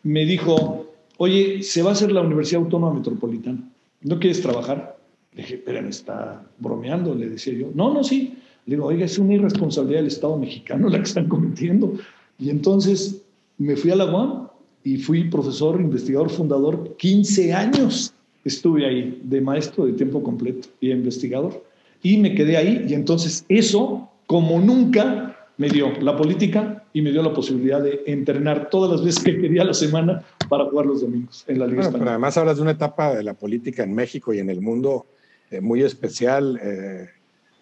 [0.02, 0.86] me dijo,
[1.18, 3.58] oye, se va a hacer la Universidad Autónoma Metropolitana,
[4.02, 4.96] ¿no quieres trabajar?
[5.34, 7.70] Le dije, pero me está bromeando, le decía yo.
[7.74, 8.34] No, no, sí.
[8.66, 11.94] Le digo, oiga, es una irresponsabilidad del Estado mexicano la que están cometiendo.
[12.38, 13.22] Y entonces
[13.58, 14.48] me fui a la UAM
[14.82, 18.12] y fui profesor, investigador, fundador, 15 años
[18.44, 21.62] estuve ahí de maestro de tiempo completo y investigador.
[22.02, 27.12] Y me quedé ahí y entonces eso, como nunca, me dio la política y me
[27.12, 31.02] dio la posibilidad de entrenar todas las veces que quería la semana para jugar los
[31.02, 33.94] domingos en la Liga bueno, Pero además hablas de una etapa de la política en
[33.94, 35.04] México y en el mundo
[35.50, 37.10] eh, muy especial, eh,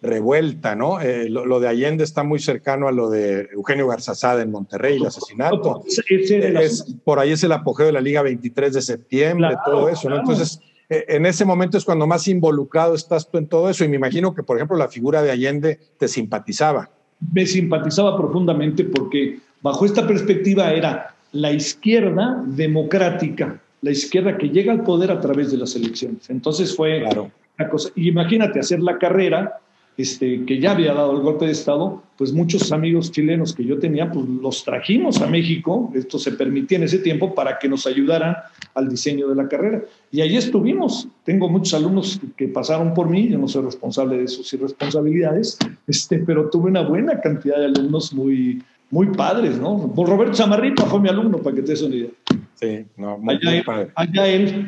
[0.00, 1.00] revuelta, ¿no?
[1.00, 5.06] Eh, lo, de Allende está muy cercano a lo de Eugenio Garzazada en Monterrey, el
[5.06, 5.82] asesinato.
[6.08, 10.20] Es, por ahí es el apogeo de la Liga 23 de septiembre, todo eso, ¿no?
[10.20, 13.96] Entonces, en ese momento es cuando más involucrado estás tú en todo eso y me
[13.96, 16.90] imagino que, por ejemplo, la figura de Allende te simpatizaba
[17.32, 24.72] me simpatizaba profundamente porque bajo esta perspectiva era la izquierda democrática, la izquierda que llega
[24.72, 26.30] al poder a través de las elecciones.
[26.30, 27.30] Entonces fue claro.
[27.58, 27.90] una cosa.
[27.96, 29.60] imagínate hacer la carrera
[29.98, 33.80] este, que ya había dado el golpe de Estado, pues muchos amigos chilenos que yo
[33.80, 37.84] tenía, pues los trajimos a México, esto se permitía en ese tiempo, para que nos
[37.84, 38.36] ayudaran
[38.74, 39.82] al diseño de la carrera.
[40.12, 41.08] Y ahí estuvimos.
[41.24, 45.58] Tengo muchos alumnos que pasaron por mí, yo no soy responsable de sus irresponsabilidades,
[45.88, 49.92] este, pero tuve una buena cantidad de alumnos muy, muy padres, ¿no?
[49.96, 52.10] Por Roberto Zamarrito fue mi alumno, para que te des una idea.
[52.54, 53.88] Sí, no, muy, allá, padre.
[53.96, 54.64] Allá él.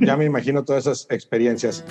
[0.00, 1.84] ya me imagino todas esas experiencias.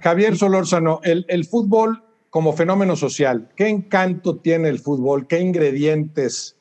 [0.00, 5.26] Javier Solórzano, el, fútbol como fenómeno social, ¿qué encanto tiene el fútbol?
[5.26, 6.56] ¿Qué ingredientes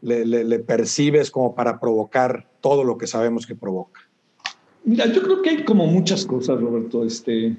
[0.00, 4.00] le, percibes como para provocar todo lo que sabemos que provoca?
[4.84, 7.04] Mira, yo creo que hay como muchas cosas, Roberto.
[7.04, 7.56] Este,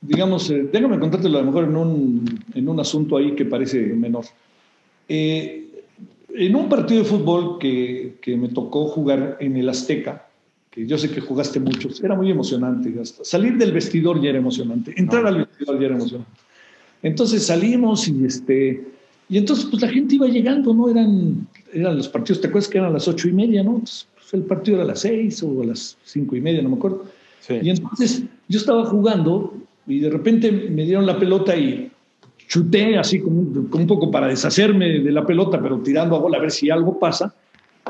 [0.00, 3.78] digamos, eh, déjame contártelo a lo mejor en un, en un asunto ahí que parece
[3.78, 4.24] menor.
[5.08, 5.68] Eh,
[6.34, 10.28] en un partido de fútbol que, que me tocó jugar en el Azteca,
[10.72, 12.92] que yo sé que jugaste muchos, era muy emocionante.
[13.04, 16.30] salir del vestidor ya era emocionante, entrar al vestidor ya era emocionante.
[17.02, 18.84] Entonces salimos y este
[19.28, 20.88] y entonces pues la gente iba llegando, ¿no?
[20.88, 23.78] Eran, eran los partidos, ¿te acuerdas que eran a las ocho y media, ¿no?
[23.80, 26.76] pues el partido era a las seis o a las cinco y media, no me
[26.76, 27.04] acuerdo.
[27.48, 29.54] Y entonces yo estaba jugando
[29.86, 31.90] y de repente me dieron la pelota y
[32.48, 36.40] chuté así como un, poco para deshacerme de la pelota, pero tirando a bola a
[36.40, 37.34] ver si algo pasa.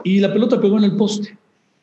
[0.02, 1.36] Y la pelota pegó en el poste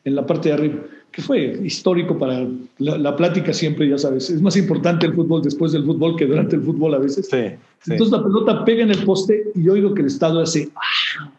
[0.04, 0.82] en la parte de arriba,
[1.12, 2.46] que fue histórico para
[2.78, 6.56] la, plática siempre, ya sabes, es más importante el fútbol después del fútbol que durante
[6.56, 7.28] el fútbol a veces.
[7.32, 11.32] Entonces la pelota pega en el poste y yo oigo que el Estado hace, ¡ah!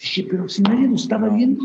[0.00, 1.64] Dije, pero si nadie nos estaba viendo,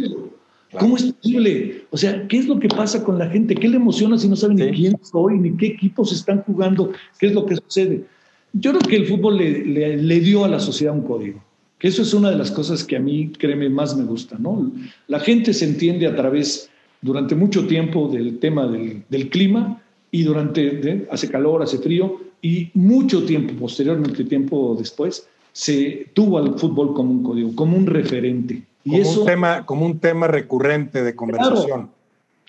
[0.80, 1.86] ¿cómo es posible?
[1.92, 3.56] O sea, ¿qué es lo que pasa con la gente?
[3.56, 6.92] ¿Qué le emociona si no saben ni quién soy, ni qué equipos están jugando?
[7.20, 8.06] ¿Qué es lo que sucede?
[8.54, 11.40] Yo creo que el fútbol le, le dio a la sociedad un código.
[11.84, 14.72] Eso es una de las cosas que a mí, créeme, más me gusta, ¿no?
[15.08, 16.70] La gente se entiende a través,
[17.02, 23.26] durante mucho tiempo, del tema del, clima y durante, hace calor, hace frío, y mucho
[23.26, 28.64] tiempo, posteriormente, tiempo después, se tuvo al fútbol como un código, como un referente.
[28.86, 31.90] Como, eso, un, tema, como un tema recurrente de conversación.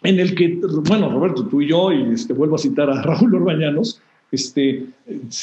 [0.05, 3.35] en el que, bueno, Roberto, tú y yo, y este, vuelvo a citar a Raúl
[3.35, 4.87] Orbañanos, este,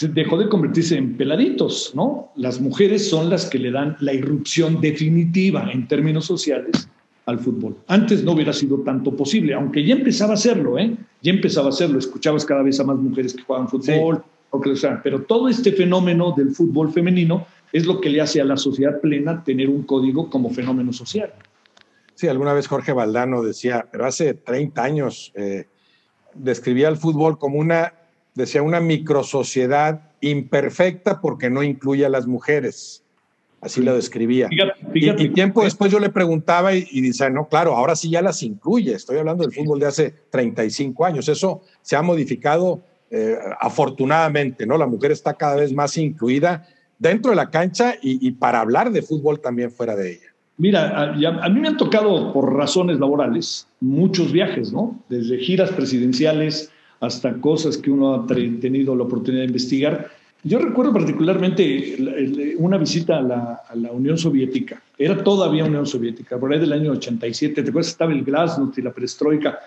[0.10, 2.32] dejó de convertirse en peladitos, ¿no?
[2.36, 6.90] Las mujeres son las que le dan la irrupción definitiva en términos sociales
[7.26, 7.78] al fútbol.
[7.88, 10.96] Antes no hubiera sido tanto posible, aunque ya empezaba a hacerlo, ¿eh?
[11.22, 14.74] Ya empezaba a hacerlo, escuchabas cada vez a más mujeres que jugaban fútbol, o que,
[15.04, 19.00] pero todo este fenómeno del fútbol femenino es lo que le hace a la sociedad
[19.00, 21.34] plena tener un código como fenómeno social.
[22.16, 25.68] Sí, alguna vez Jorge Valdano decía, pero hace 30 años eh,
[26.36, 27.94] describía el fútbol como una,
[28.36, 33.04] decía, una microsociedad imperfecta porque no incluye a las mujeres.
[33.62, 34.50] Así lo describía.
[34.94, 38.94] y, tiempo después yo le preguntaba y, dice, no, claro, ahora sí ya las incluye.
[38.94, 41.30] Estoy hablando del fútbol de hace 35 años.
[41.30, 44.78] Eso se ha modificado eh, afortunadamente, ¿no?
[44.80, 46.68] La mujer está cada vez más incluida
[46.98, 50.28] dentro de la cancha y, para hablar de fútbol también fuera de ella.
[50.58, 55.04] Mira, a, mí me han tocado por razones laborales muchos viajes, ¿no?
[55.10, 60.10] Desde giras presidenciales hasta cosas que uno ha tenido la oportunidad de investigar.
[60.44, 61.98] Yo recuerdo particularmente
[62.58, 63.22] una visita a
[63.76, 64.82] la, Unión Soviética.
[64.98, 67.62] Era todavía Unión Soviética, por ahí del año 87.
[67.62, 67.92] ¿Te acuerdas?
[67.92, 69.60] Estaba el Glasnost y la perestroika.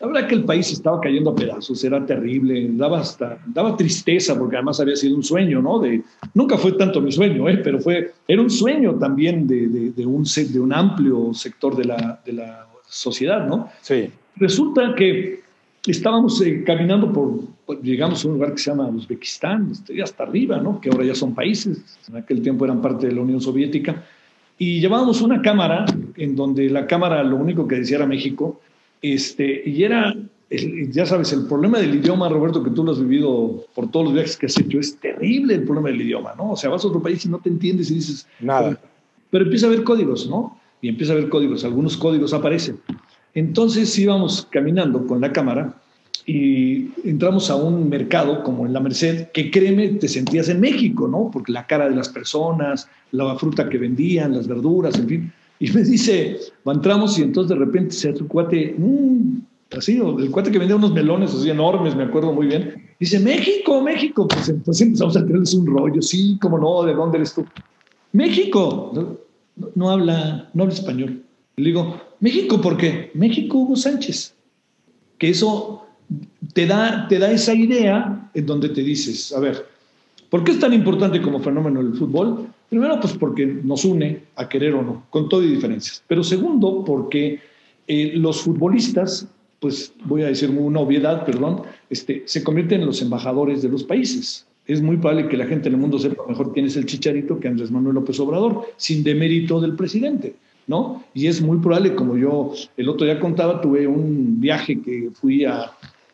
[0.00, 4.36] La verdad que el país estaba cayendo a pedazos, era terrible, daba, hasta, daba tristeza
[4.36, 5.78] porque además había sido un sueño, ¿no?
[5.78, 6.02] De,
[6.34, 7.58] nunca fue tanto mi sueño, ¿eh?
[7.58, 12.20] pero fue, era un sueño también de, de, un, de un amplio sector de la,
[12.26, 13.68] de la sociedad, ¿no?
[13.80, 14.10] Sí.
[14.34, 15.42] Resulta que
[15.90, 20.58] estábamos eh, caminando por, llegamos a un lugar que se llama Uzbekistán, este, hasta arriba,
[20.58, 20.80] ¿no?
[20.80, 24.04] que ahora ya son países, en aquel tiempo eran parte de la Unión Soviética,
[24.58, 25.84] y llevábamos una cámara
[26.16, 28.60] en donde la cámara lo único que decía era México,
[29.00, 30.14] este, y era,
[30.50, 34.14] ya sabes, el problema del idioma, Roberto, que tú lo has vivido por todos los
[34.14, 36.52] viajes que has hecho, es terrible el problema del idioma, ¿no?
[36.52, 38.28] O sea, vas a otro país y no te entiendes y dices...
[38.38, 38.78] Nada.
[39.30, 40.60] Pero empieza a haber códigos, ¿no?
[40.80, 42.78] Y empieza a haber códigos, algunos códigos aparecen.
[43.34, 45.74] Entonces íbamos caminando con la cámara
[46.26, 51.08] y entramos a un mercado como en la Merced, que créeme, te sentías en México,
[51.08, 51.30] ¿no?
[51.32, 55.32] Porque la cara de las personas, la fruta que vendían, las verduras, en fin.
[55.58, 59.38] Y me dice, entramos y entonces de repente se hace un cuate, mmm,
[59.76, 62.74] así, el cuate que vendía unos melones así enormes, me acuerdo muy bien.
[63.00, 64.28] Dice, México, México.
[64.28, 67.44] Pues entonces empezamos a tenerles un rollo, sí, cómo no, ¿de dónde eres tú?
[68.12, 69.18] México.
[69.74, 71.22] No, habla, no habla español.
[71.56, 73.10] Le digo, México, ¿por qué?
[73.14, 74.34] México, Hugo Sánchez.
[75.18, 75.86] Que eso
[76.52, 79.66] te da, te da esa idea en donde te dices, a ver,
[80.30, 82.46] ¿por qué es tan importante como fenómeno el fútbol?
[82.68, 86.02] Primero, pues porque nos une a querer o no, con todo y diferencias.
[86.08, 87.40] Pero segundo, porque
[87.86, 89.28] eh, los futbolistas,
[89.60, 93.84] pues voy a decir una obviedad, perdón, este, se convierten en los embajadores de los
[93.84, 94.46] países.
[94.66, 97.38] Es muy probable que la gente en el mundo sepa mejor quién es el chicharito
[97.38, 100.34] que Andrés Manuel López Obrador, sin demérito del presidente.
[100.66, 101.04] ¿No?
[101.14, 105.44] Y es muy probable, como yo el otro día contaba, tuve un viaje que fui
[105.44, 105.72] a,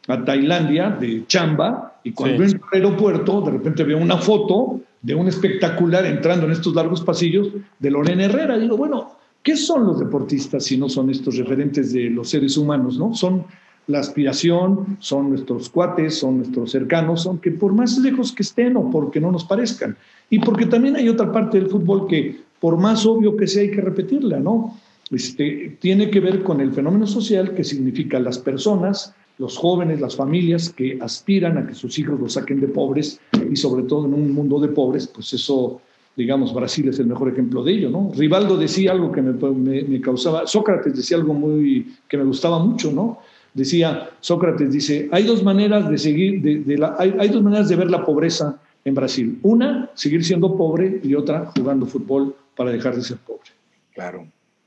[0.09, 2.53] a Tailandia de chamba y cuando sí.
[2.53, 7.03] en el aeropuerto de repente veo una foto de un espectacular entrando en estos largos
[7.03, 8.59] pasillos de Lorena Herrera.
[8.59, 12.99] Digo, bueno, ¿qué son los deportistas si no son estos referentes de los seres humanos?
[12.99, 13.15] ¿no?
[13.15, 13.45] Son
[13.87, 18.91] la aspiración, son nuestros cuates, son nuestros cercanos, aunque por más lejos que estén o
[18.91, 19.97] porque no nos parezcan.
[20.31, 23.71] Y porque también hay otra parte del fútbol que, por más obvio que sea, hay
[23.71, 24.77] que repetirla, ¿no?
[25.11, 30.17] Este, tiene que ver con el fenómeno social que significa las personas, los jóvenes, las
[30.17, 34.15] familias que aspiran a que sus hijos los saquen de pobres y sobre todo en
[34.15, 35.81] un mundo de pobres, pues eso,
[36.17, 38.11] digamos, Brasil es el mejor ejemplo de ello, ¿no?
[38.15, 43.21] Rivaldo decía algo que me, causaba, Sócrates decía algo muy, que me gustaba mucho, ¿no?
[43.55, 47.77] Decía, Sócrates dice, hay dos maneras de seguir, de, la, hay, hay dos maneras de
[47.77, 49.39] ver la pobreza en Brasil.
[49.43, 53.51] Una, seguir siendo pobre y otra, jugando fútbol para dejar de ser pobre.
[53.95, 54.27] Claro,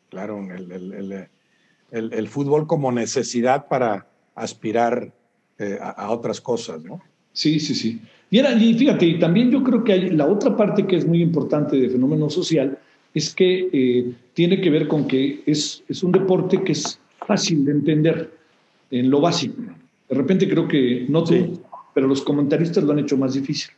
[0.10, 0.72] claro, el,
[1.92, 5.12] el, el fútbol como necesidad para aspirar
[5.60, 7.02] eh, a, otras cosas, ¿no?
[7.34, 8.02] Sí, sí, sí.
[8.32, 11.06] Y, era, y fíjate, y también yo creo que hay, la otra parte que es
[11.06, 12.80] muy importante de fenómeno social
[13.14, 17.66] es que eh, tiene que ver con que es, es un deporte que es fácil
[17.66, 18.32] de entender
[18.90, 19.62] en lo básico.
[20.10, 21.62] De repente creo que no tú,
[21.94, 23.72] pero los comentaristas lo han hecho más difícil.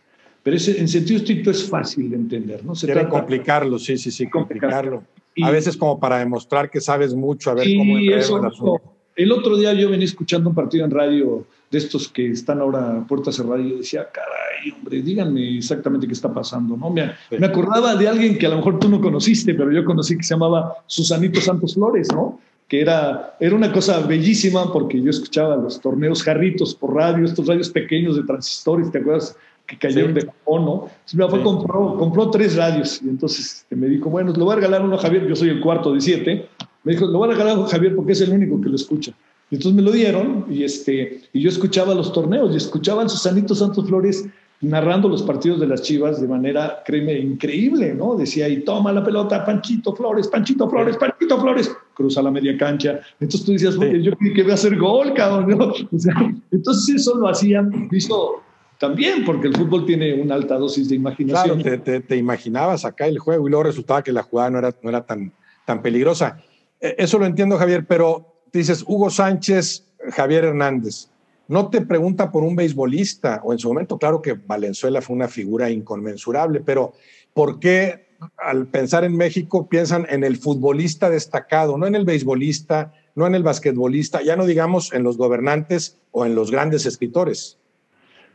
[0.43, 2.75] Pero en sentido estricto es fácil de entender, ¿no?
[2.75, 5.03] Se Debe complicarlo, sí, sí, sí, complicarlo.
[5.41, 8.81] a veces como para demostrar que sabes mucho, a ver cómo eso, el asunto.
[9.15, 12.97] El otro día yo venía escuchando un partido en radio de estos que están ahora
[12.97, 16.89] a puerta cerrada y yo decía, caray, hombre, díganme exactamente qué está pasando, ¿no?
[16.89, 20.17] Me, me, acordaba de alguien que a lo mejor tú no conociste, pero yo conocí
[20.17, 22.39] que se llamaba Susanito Santos Flores, ¿no?
[22.67, 27.47] Que era, era una cosa bellísima porque yo escuchaba los torneos jarritos por radio, estos
[27.47, 29.37] radios pequeños de transistores, ¿te acuerdas?
[29.65, 30.73] Que cayeron de Japón, ¿no?
[30.85, 34.53] Entonces mi papá compró, compró tres radios y entonces este, me dijo, bueno, le voy
[34.53, 36.49] a regalar uno a Javier, yo soy el cuarto de siete,
[36.83, 39.13] me dijo, lo voy a regalar a Javier porque es el único que lo escucha.
[39.49, 43.55] entonces me lo dieron y, este, y yo escuchaba los torneos y escuchaba a Susanito
[43.55, 44.25] Santos Flores
[44.63, 48.15] narrando los partidos de las Chivas de manera, créeme, increíble, ¿no?
[48.15, 53.01] Decía, y toma la pelota, Panchito Flores, Panchito Flores, Panchito Flores, cruza la media cancha.
[53.19, 55.73] Entonces tú decías, yo creí que iba a hacer gol, cabrón, ¿no?
[55.91, 56.13] O sea,
[56.51, 58.41] entonces eso lo hacían, visto
[58.83, 61.61] también, porque el fútbol tiene una alta dosis de imaginación.
[61.61, 64.89] Claro, te, imaginabas acá el juego y luego resultaba que la jugada no era, no
[64.89, 65.31] era tan,
[65.65, 66.43] tan peligrosa.
[66.81, 71.07] E, eso lo entiendo, Javier, pero dices Hugo Sánchez, Javier Hernández
[71.47, 75.29] no te pregunta por un beisbolista, o en su momento, claro que Valenzuela fue una
[75.29, 76.91] figura inconmensurable, pero
[77.33, 82.91] ¿por qué al pensar en México piensan en el futbolista destacado, no en el beisbolista,
[83.15, 87.59] no en el basquetbolista, ya no digamos en los gobernantes o en los grandes escritores?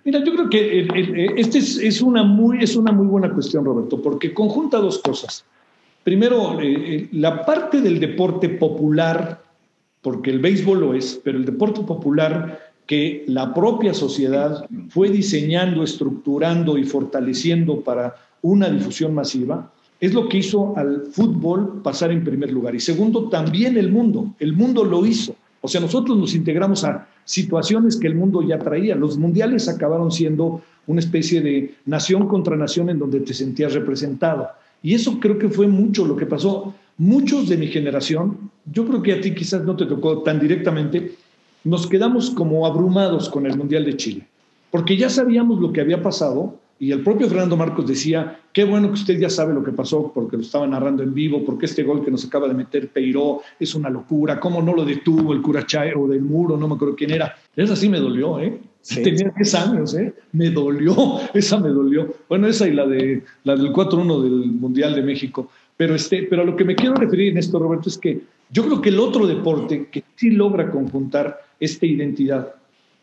[0.05, 4.33] Mira, yo creo que esta es, una muy, es una muy buena cuestión, Roberto, porque
[4.33, 5.45] conjunta dos cosas.
[6.05, 9.43] Primero, eh, eh, la parte del deporte popular,
[10.01, 15.85] porque el béisbol lo es, pero el deporte popular que la propia sociedad fue diseñando,
[15.85, 22.25] estructurando y fortaleciendo para una difusión masiva, es lo que hizo al fútbol pasar en
[22.25, 22.75] primer lugar.
[22.75, 24.35] Y segundo, también el mundo.
[24.39, 25.35] El mundo lo hizo.
[25.61, 28.95] O sea, nosotros nos integramos a situaciones que el mundo ya traía.
[28.95, 34.49] Los mundiales acabaron siendo una especie de nación contra nación en donde te sentías representado.
[34.83, 36.75] Y eso creo que fue mucho lo que pasó.
[36.97, 41.17] Muchos de mi generación, yo creo que a ti quizás no te tocó tan directamente,
[41.65, 44.27] nos quedamos como abrumados con el Mundial de Chile,
[44.71, 48.89] porque ya sabíamos lo que había pasado y el propio Fernando Marcos decía, qué bueno
[48.89, 51.83] que usted ya sabe lo que pasó porque lo estaba narrando en vivo, porque este
[51.83, 55.43] gol que nos acaba de meter Peiró es una locura, cómo no lo detuvo el
[55.43, 57.35] Curachay o del muro, no me acuerdo quién era.
[57.57, 58.61] Esa sí me dolió, ¿eh?
[58.95, 60.15] Tenía 10 años, ¿eh?
[60.33, 60.95] Me dolió,
[61.35, 62.15] esa me dolió.
[62.29, 65.51] Bueno, esa y la, de, la del 4-1 del Mundial de México.
[65.77, 68.65] Pero, este, pero a lo que me quiero referir en esto, Roberto, es que yo
[68.65, 72.55] creo que el otro deporte que sí logra conjuntar esta identidad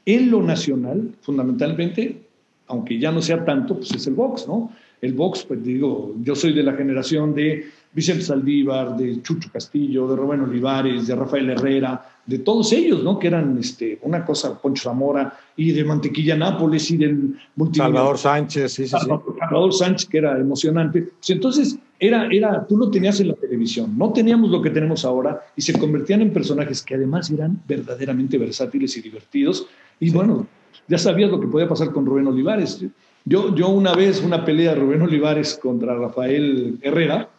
[0.05, 2.24] en lo nacional, fundamentalmente,
[2.67, 4.71] aunque ya no sea tanto, pues es el box, ¿no?
[5.01, 10.07] El box, pues digo, yo soy de la generación de Vicente Saldívar, de Chucho Castillo,
[10.07, 13.19] de Rubén Olivares, de Rafael Herrera, de todos ellos, ¿no?
[13.19, 17.37] Que eran este, una cosa, Poncho Zamora, y de Mantequilla Nápoles, y del
[17.71, 21.03] Salvador Sánchez, sí, sí, Salvador, Sánchez, que era emocionante.
[21.03, 25.05] Pues entonces, era, era, tú lo tenías en la televisión, no teníamos lo que tenemos
[25.05, 29.67] ahora, y se convertían en personajes que además eran verdaderamente versátiles y divertidos.
[29.99, 30.47] Y bueno,
[30.87, 32.83] ya sabías lo que podía pasar con Rubén Olivares.
[33.25, 37.29] Yo, yo una vez, una pelea de Rubén Olivares contra Rafael Herrera,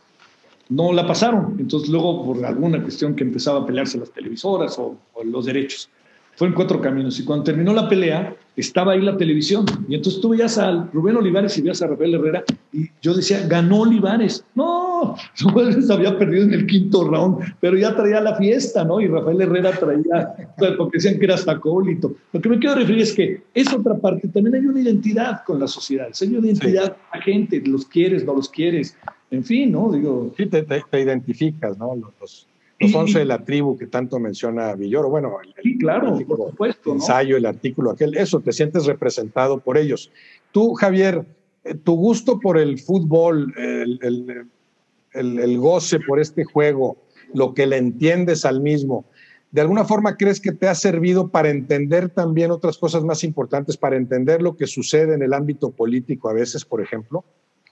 [0.69, 1.57] no la pasaron.
[1.59, 5.89] Entonces luego por alguna cuestión que empezaba a pelearse las televisoras o, los derechos.
[6.37, 10.21] Fue en cuatro caminos y cuando terminó la pelea estaba ahí la televisión y entonces
[10.21, 14.45] tú veías a Rubén Olivares y veías a Rafael Herrera y yo decía, ganó Olivares.
[14.55, 19.01] No, Olivares había perdido en el quinto round, pero ya traía la fiesta, ¿no?
[19.01, 20.35] Y Rafael Herrera traía,
[20.77, 22.15] porque decían que era hasta acólito.
[22.33, 25.59] Lo que me quiero referir es que es otra parte, también hay una identidad con
[25.59, 28.95] la sociedad, hay una identidad a gente, los quieres, no los quieres,
[29.31, 29.91] en fin, ¿no?
[29.91, 30.35] Digo.
[30.37, 31.97] Sí, te, identificas, ¿no?
[31.97, 32.47] Los, los
[32.81, 35.09] 11 de la tribu que tanto menciona Villoro.
[35.09, 36.91] Bueno, el, sí, claro, por supuesto.
[36.91, 40.11] El ensayo, el artículo, aquel, eso, te sientes representado por ellos.
[40.53, 41.25] Tú, Javier,
[41.65, 46.99] eh, tu gusto por el fútbol, el, el, el, goce por este juego,
[47.33, 49.07] lo que le entiendes al mismo,
[49.51, 53.77] ¿de alguna forma crees que te ha servido para entender también otras cosas más importantes,
[53.77, 57.25] para entender lo que sucede en el ámbito político a veces, por ejemplo?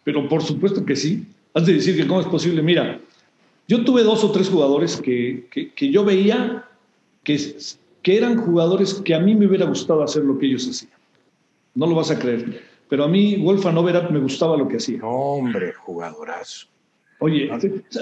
[0.02, 1.26] Pero por supuesto que sí.
[1.52, 2.62] Has de decir que cómo es posible.
[2.62, 3.00] Mira,
[3.66, 6.68] yo tuve dos o tres jugadores que, que, yo veía
[7.22, 7.56] que,
[8.02, 10.92] que eran jugadores que a mí me hubiera gustado hacer lo que ellos hacían.
[11.74, 12.62] No lo vas a creer.
[12.88, 15.00] Pero a mí, Wolfgang Overath me gustaba lo que hacía.
[15.02, 16.68] Hombre, jugadorazo.
[17.18, 17.50] Oye,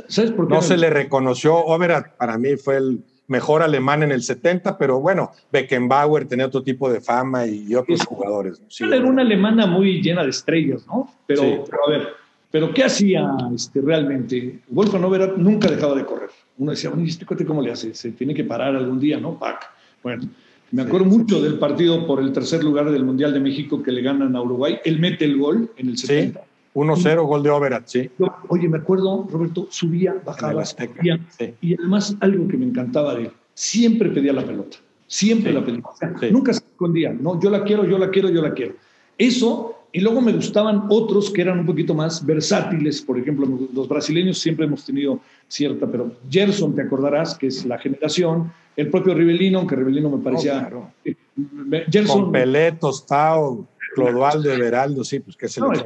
[0.09, 0.55] ¿sabes por qué?
[0.55, 1.57] No se le reconoció.
[1.57, 6.62] Overath para mí fue el mejor alemán en el 70, pero bueno, Beckenbauer tenía otro
[6.62, 8.61] tipo de fama y otros jugadores.
[8.81, 11.11] era una alemana muy llena de estrellas, ¿no?
[11.27, 12.09] Pero, pero a ver,
[12.53, 14.61] pero ¿qué hacía este, realmente?
[14.69, 16.31] Wolfgang Overath nunca dejaba de correr.
[16.59, 17.95] Uno decía, bueno, ¿y este cote cómo le hace?
[17.95, 19.39] Se tiene que parar algún día, ¿no?
[19.39, 19.70] Pac.
[20.03, 20.29] Bueno,
[20.70, 24.03] me acuerdo mucho del partido por el tercer lugar del Mundial de México que le
[24.03, 24.79] ganan a Uruguay.
[24.85, 26.41] Él mete el gol en el 70.
[26.41, 26.47] Sí.
[26.74, 28.11] 1-0, gol de Overath, sí.
[28.49, 31.20] Oye, me acuerdo, Roberto, subía, bajaba, subía,
[31.61, 35.91] y además algo que me encantaba de él, siempre pedía la pelota, siempre la pelota,
[36.31, 38.74] nunca se escondía, no, yo la quiero, yo la quiero, yo la quiero.
[39.18, 43.86] Eso y luego me gustaban otros que eran un poquito más versátiles, por ejemplo, los
[43.86, 49.12] brasileños siempre hemos tenido cierta, pero Gerson, te acordarás, que es la generación, el propio
[49.14, 50.70] Rivelino, aunque Rivelino me parecía...
[50.74, 51.14] Oh, eh,
[51.90, 52.22] Gerson...
[52.22, 55.84] Con Pelé, Tostao, Clodoaldo, Everaldo, sí, pues que se no, le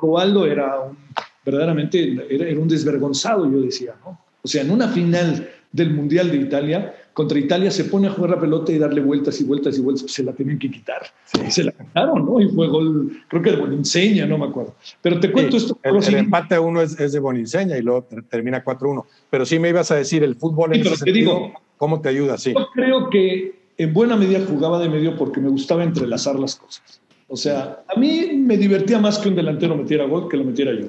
[0.00, 0.96] Clodoaldo era un,
[1.44, 4.18] verdaderamente, era, era, un desvergonzado, yo decía, ¿no?
[4.42, 8.30] O sea, en una final del Mundial de Italia, contra Italia se pone a jugar
[8.30, 11.02] la pelota y darle vueltas y vueltas y vueltas, se la tenían que quitar.
[11.48, 12.40] Se la quitaron, ¿no?
[12.40, 14.76] Y fue gol, creo que de Boninseña, no me acuerdo.
[15.02, 15.76] Pero te cuento esto.
[15.82, 19.04] El, el empate a uno es, es de Boninseña y luego termina 4-1.
[19.30, 22.38] Pero sí me ibas a decir, el fútbol en ese sentido, digo, ¿cómo te ayuda?
[22.38, 22.54] Sí.
[22.56, 27.00] Yo creo que en buena medida jugaba de medio porque me gustaba entrelazar las cosas.
[27.26, 30.72] O sea, a mí me divertía más que un delantero metiera gol que lo metiera
[30.72, 30.86] yo,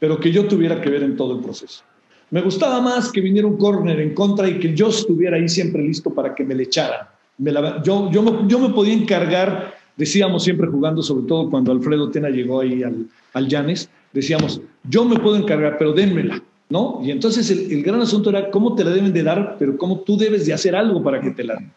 [0.00, 1.84] pero que yo tuviera que ver en todo el proceso.
[2.30, 5.82] Me gustaba más que viniera un córner en contra y que yo estuviera ahí siempre
[5.82, 7.06] listo para que me le echaran.
[7.82, 12.28] Yo, yo, me, yo me podía encargar, decíamos siempre jugando, sobre todo cuando Alfredo Tena
[12.28, 17.00] llegó ahí al, al Llanes, decíamos, yo me puedo encargar, pero dénmela, ¿no?
[17.02, 20.00] Y entonces el, el, gran asunto era cómo te la deben de dar, pero cómo
[20.00, 21.72] tú debes de hacer algo para que te la den.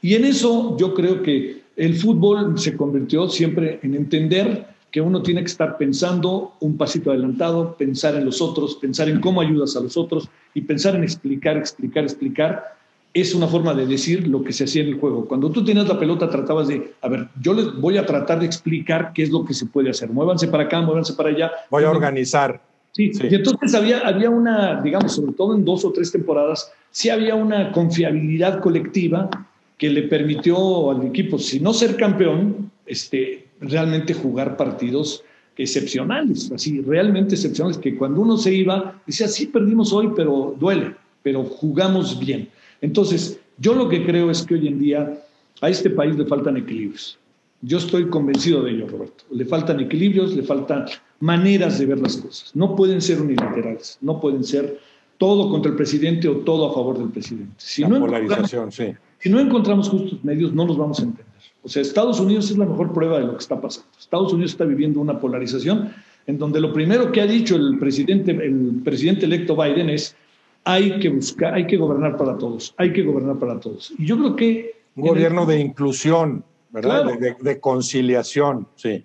[0.00, 5.22] Y en eso yo creo que el fútbol se convirtió siempre en entender que uno
[5.22, 9.74] tiene que estar pensando un pasito adelantado, pensar en los otros, pensar en cómo ayudas
[9.74, 12.76] a los otros y pensar en explicar, explicar, explicar.
[13.14, 15.24] Es una forma de decir lo que se hacía en el juego.
[15.24, 18.46] Cuando tú tenías la pelota tratabas de, a ver, yo les voy a tratar de
[18.46, 20.10] explicar qué es lo que se puede hacer.
[20.10, 21.50] Muévanse para acá, muévanse para allá.
[21.70, 22.60] Voy a organizar.
[22.92, 23.28] Sí, sí.
[23.30, 27.34] y entonces había, había una, digamos, sobre todo en dos o tres temporadas, sí había
[27.34, 29.30] una confiabilidad colectiva
[29.78, 35.24] que le permitió al equipo, si no ser campeón, este, realmente jugar partidos
[35.56, 40.94] excepcionales, así, realmente excepcionales, que cuando uno se iba, decía, sí, perdimos hoy, pero duele,
[41.22, 42.48] pero jugamos bien.
[42.80, 45.22] Entonces, yo lo que creo es que hoy en día
[45.60, 47.18] a este país le faltan equilibrios.
[47.60, 49.24] Yo estoy convencido de ello, Roberto.
[49.30, 50.86] Le faltan equilibrios, le faltan
[51.20, 52.50] maneras de ver las cosas.
[52.56, 54.80] No pueden ser unilaterales, no pueden ser
[55.18, 57.54] todo contra el presidente o todo a favor del presidente.
[57.58, 58.86] Si La no polarización, sí
[59.22, 61.31] si no encontramos justos medios, no nos vamos a entender.
[61.62, 63.88] O sea, Estados Unidos es la mejor prueba de lo que está pasando.
[63.98, 65.92] Estados Unidos está viviendo una polarización
[66.26, 70.16] en donde lo primero que ha dicho el presidente, el presidente electo Biden es
[70.64, 73.92] hay que buscar, hay que gobernar para todos, hay que gobernar para todos.
[73.98, 74.82] Y yo creo que...
[74.94, 77.02] Un gobierno el, de inclusión, ¿verdad?
[77.02, 77.20] Claro.
[77.20, 79.04] De, de, conciliación, sí.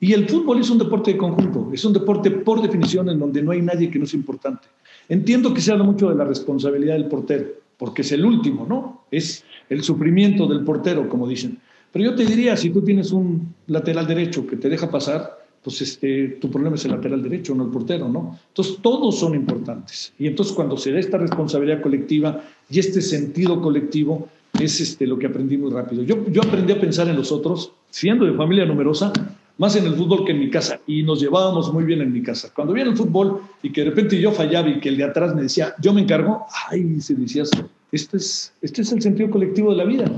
[0.00, 3.42] Y el fútbol es un deporte de conjunto, es un deporte por definición en donde
[3.42, 4.68] no hay nadie que no es importante.
[5.08, 7.46] Entiendo que se habla mucho de la responsabilidad del portero,
[7.76, 9.04] porque es el último, ¿no?
[9.10, 11.58] Es el sufrimiento del portero, como dicen.
[11.94, 15.80] Pero yo te diría, si tú tienes un lateral derecho que te deja pasar, pues
[15.80, 18.36] este, tu problema es el lateral derecho, no el portero, ¿no?
[18.48, 20.12] Entonces, todos son importantes.
[20.18, 24.28] Y entonces, cuando se da esta responsabilidad colectiva y este sentido colectivo,
[24.60, 26.02] es este, lo que aprendí muy rápido.
[26.02, 29.12] Yo, yo aprendí a pensar en los otros, siendo de familia numerosa,
[29.56, 32.22] más en el fútbol que en mi casa, y nos llevábamos muy bien en mi
[32.24, 32.50] casa.
[32.52, 35.32] Cuando viene el fútbol y que de repente yo fallaba y que el de atrás
[35.32, 37.50] me decía, yo me encargo, ay, se decías,
[37.92, 40.10] este es, este es el sentido colectivo de la vida.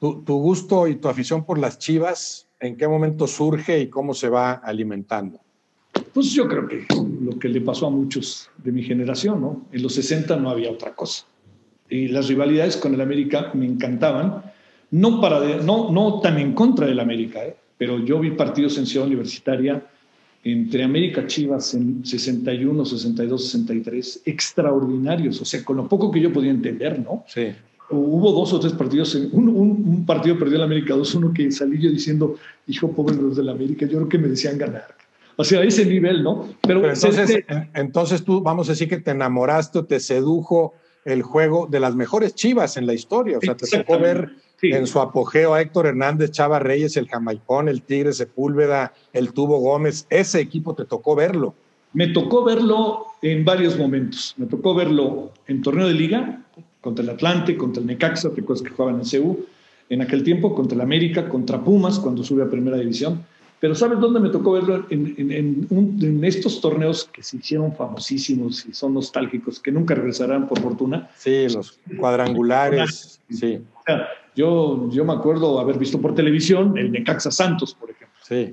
[0.00, 4.14] Tu, tu, gusto y tu afición por las chivas, ¿en qué momento surge y cómo
[4.14, 5.40] se va alimentando?
[6.12, 6.86] Pues yo creo que
[7.20, 9.66] lo que le pasó a muchos de mi generación, ¿no?
[9.70, 11.24] En los 60 no había otra cosa.
[11.88, 14.42] Y las rivalidades con el América me encantaban,
[14.90, 17.56] no, para de, no, no tan en contra del América, ¿eh?
[17.76, 19.86] pero yo vi partidos en Ciudad Universitaria
[20.42, 26.32] entre América Chivas en 61, 62, 63, extraordinarios, o sea, con lo poco que yo
[26.32, 27.24] podía entender, ¿no?
[27.26, 27.52] Sí.
[27.90, 31.80] Hubo dos o tres partidos, un, un, un partido perdió el América 2-1 que salí
[31.80, 32.36] yo diciendo,
[32.66, 34.94] hijo, pobre los del América, yo creo que me decían ganar.
[35.36, 36.46] O sea, ese nivel, ¿no?
[36.62, 37.70] Pero, Pero entonces, este...
[37.74, 40.74] entonces tú, vamos a decir que te enamoraste o te sedujo
[41.04, 44.30] el juego de las mejores chivas en la historia, o sea, te tocó ver
[44.60, 44.68] Sí.
[44.72, 49.58] en su apogeo a Héctor Hernández, Chava Reyes, el Jamaicón, el Tigre Sepúlveda, el Tubo
[49.58, 50.06] Gómez.
[50.10, 51.54] Ese equipo te tocó verlo.
[51.94, 54.34] Me tocó verlo en varios momentos.
[54.36, 56.44] Me tocó verlo en torneo de liga,
[56.80, 59.46] contra el Atlante, contra el Necaxa, te acuerdas que jugaban en CU
[59.88, 63.24] en aquel tiempo, contra el América, contra Pumas, cuando sube a primera división.
[63.58, 64.86] Pero ¿sabes dónde me tocó verlo?
[64.88, 69.70] En, en, en, un, en, estos torneos que se hicieron famosísimos y son nostálgicos, que
[69.70, 71.10] nunca regresarán por fortuna.
[71.16, 73.20] Sí, los cuadrangulares.
[73.28, 73.60] sí.
[73.74, 78.16] O sea, yo, yo me acuerdo haber visto por televisión el Necaxa Santos, por ejemplo.
[78.22, 78.52] Sí.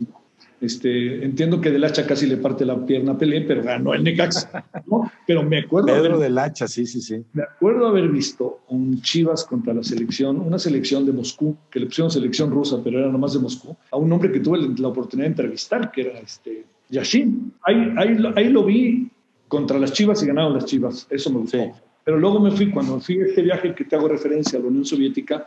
[0.60, 4.04] Este, entiendo que del hacha casi le parte la pierna a Pelé, pero ganó el
[4.04, 4.66] Necaxa.
[4.88, 5.12] ¿no?
[5.28, 5.88] Pero me acuerdo.
[5.88, 7.24] Pedro haber, del hacha, sí, sí, sí.
[7.34, 11.86] Me acuerdo haber visto un Chivas contra la selección, una selección de Moscú, que le
[11.86, 15.26] pusieron selección rusa, pero era nomás de Moscú, a un hombre que tuve la oportunidad
[15.26, 17.54] de entrevistar, que era este, Yashin.
[17.64, 19.10] Ahí, ahí, ahí lo vi
[19.48, 21.06] contra las Chivas y ganaron las Chivas.
[21.10, 21.58] Eso me gustó.
[21.58, 21.70] Sí.
[22.04, 24.70] Pero luego me fui, cuando fui a este viaje que te hago referencia a la
[24.70, 25.46] Unión Soviética,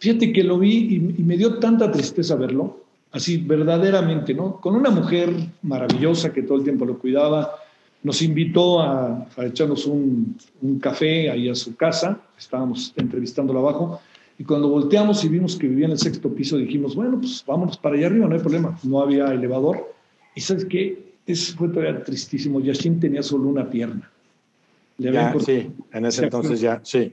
[0.00, 4.60] Fíjate que lo vi y, y, me dio tanta tristeza verlo, así verdaderamente, ¿no?
[4.60, 5.32] Con una mujer
[5.62, 7.56] maravillosa que todo el tiempo lo cuidaba,
[8.02, 14.00] nos invitó a, a echarnos un, un, café ahí a su casa, estábamos entrevistándolo abajo,
[14.38, 17.76] y cuando volteamos y vimos que vivía en el sexto piso, dijimos, bueno, pues vámonos
[17.76, 19.92] para allá arriba, no hay problema, no había elevador.
[20.34, 24.10] Y sabes qué, eso fue todavía tristísimo, Yashin tenía solo una pierna.
[24.96, 27.12] Le ya, sí, en ese entonces ya, sí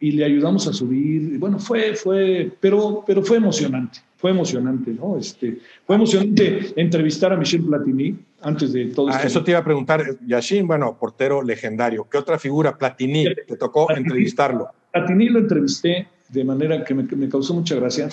[0.00, 1.38] y le ayudamos a subir.
[1.38, 5.18] Bueno, fue, fue, pero, pero fue emocionante, fue emocionante, ¿no?
[5.18, 9.64] Este, fue emocionante entrevistar a Michel Platini antes de todo ah, Eso te iba a
[9.64, 14.68] preguntar, Yashin, bueno, portero legendario, ¿qué otra figura, Platini, te tocó entrevistarlo?
[14.92, 18.08] Platini lo entrevisté de manera que me, me, causó mucha gracia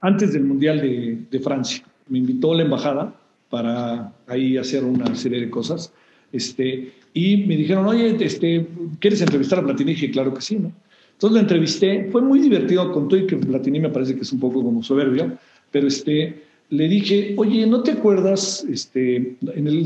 [0.00, 1.84] antes del Mundial de, de Francia.
[2.08, 3.12] Me invitó a la embajada
[3.50, 5.92] para ahí hacer una serie de cosas.
[6.32, 8.66] Este, y me dijeron, oye, este,
[9.00, 9.92] ¿quieres entrevistar a Platini?
[9.92, 10.72] Y dije, claro que sí, ¿no?
[11.16, 14.32] Entonces lo entrevisté, fue muy divertido, con todo y que Platini me parece que es
[14.32, 15.32] un poco como soberbio,
[15.70, 18.66] pero este, le dije, oye, ¿no te acuerdas?
[18.68, 19.82] Este, en el,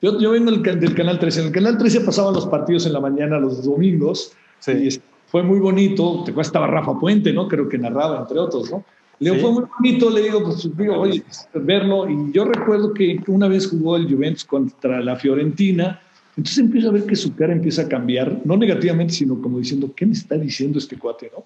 [0.00, 3.00] yo, yo vengo del, Canal 13, en el Canal 13 pasaban los partidos en la
[3.00, 4.32] mañana los domingos,
[4.66, 4.88] y
[5.26, 7.46] fue muy bonito, te estaba Rafa Puente, ¿no?
[7.46, 8.84] Creo que narraba, entre otros, ¿no?
[9.18, 13.18] Le digo, fue muy bonito, le digo, pues digo, oye, verlo, y yo recuerdo que
[13.26, 16.00] una vez jugó el Juventus contra la Fiorentina,
[16.36, 19.92] entonces empiezo a ver que su cara empieza a cambiar, no negativamente, sino como diciendo,
[19.96, 21.30] ¿qué me está diciendo este cuate?
[21.34, 21.44] ¿no?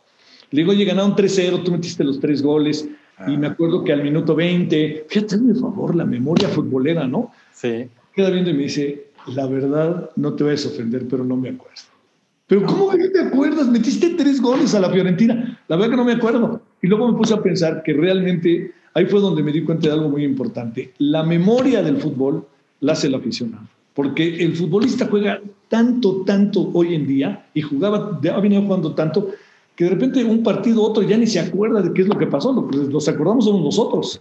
[0.51, 2.89] Le digo, oye, ganaron 3-0, tú metiste los tres goles,
[3.29, 7.31] y me acuerdo que al minuto 20, fíjate, hazme favor, la memoria futbolera, ¿no?
[7.53, 7.87] Sí.
[8.15, 11.51] Queda viendo y me dice, la verdad, no te vayas a ofender, pero no me
[11.51, 11.83] acuerdo.
[12.47, 13.69] Pero ¿cómo que no te acuerdas?
[13.69, 15.61] Metiste tres goles a la Fiorentina.
[15.69, 16.63] La verdad que no me acuerdo.
[16.83, 19.95] Y luego me puse a pensar que realmente ahí fue donde me di cuenta de
[19.95, 20.93] algo muy importante.
[20.99, 22.45] La memoria del fútbol
[22.81, 28.21] la hace el aficionado porque el futbolista juega tanto, tanto hoy en día y jugaba,
[28.33, 29.31] ha venido jugando tanto
[29.75, 32.27] que de repente un partido otro ya ni se acuerda de qué es lo que
[32.27, 34.21] pasó, los acordamos somos nosotros.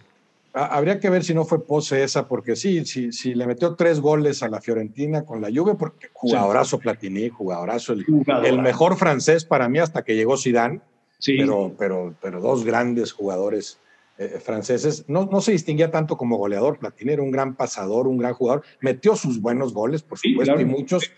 [0.54, 4.00] Habría que ver si no fue pose esa, porque sí, sí, sí, le metió tres
[4.00, 8.06] goles a la Fiorentina con la Juve, porque jugadorazo Platini, jugadorazo, el,
[8.46, 10.82] el, mejor francés para mí hasta que llegó Zidane,
[11.20, 11.36] sí.
[11.38, 13.80] pero, pero, pero dos grandes jugadores
[14.22, 16.78] eh, franceses, no, no se distinguía tanto como goleador.
[16.78, 18.64] Platini era un gran pasador, un gran jugador.
[18.82, 21.10] Metió sus buenos goles, por supuesto, y muchos,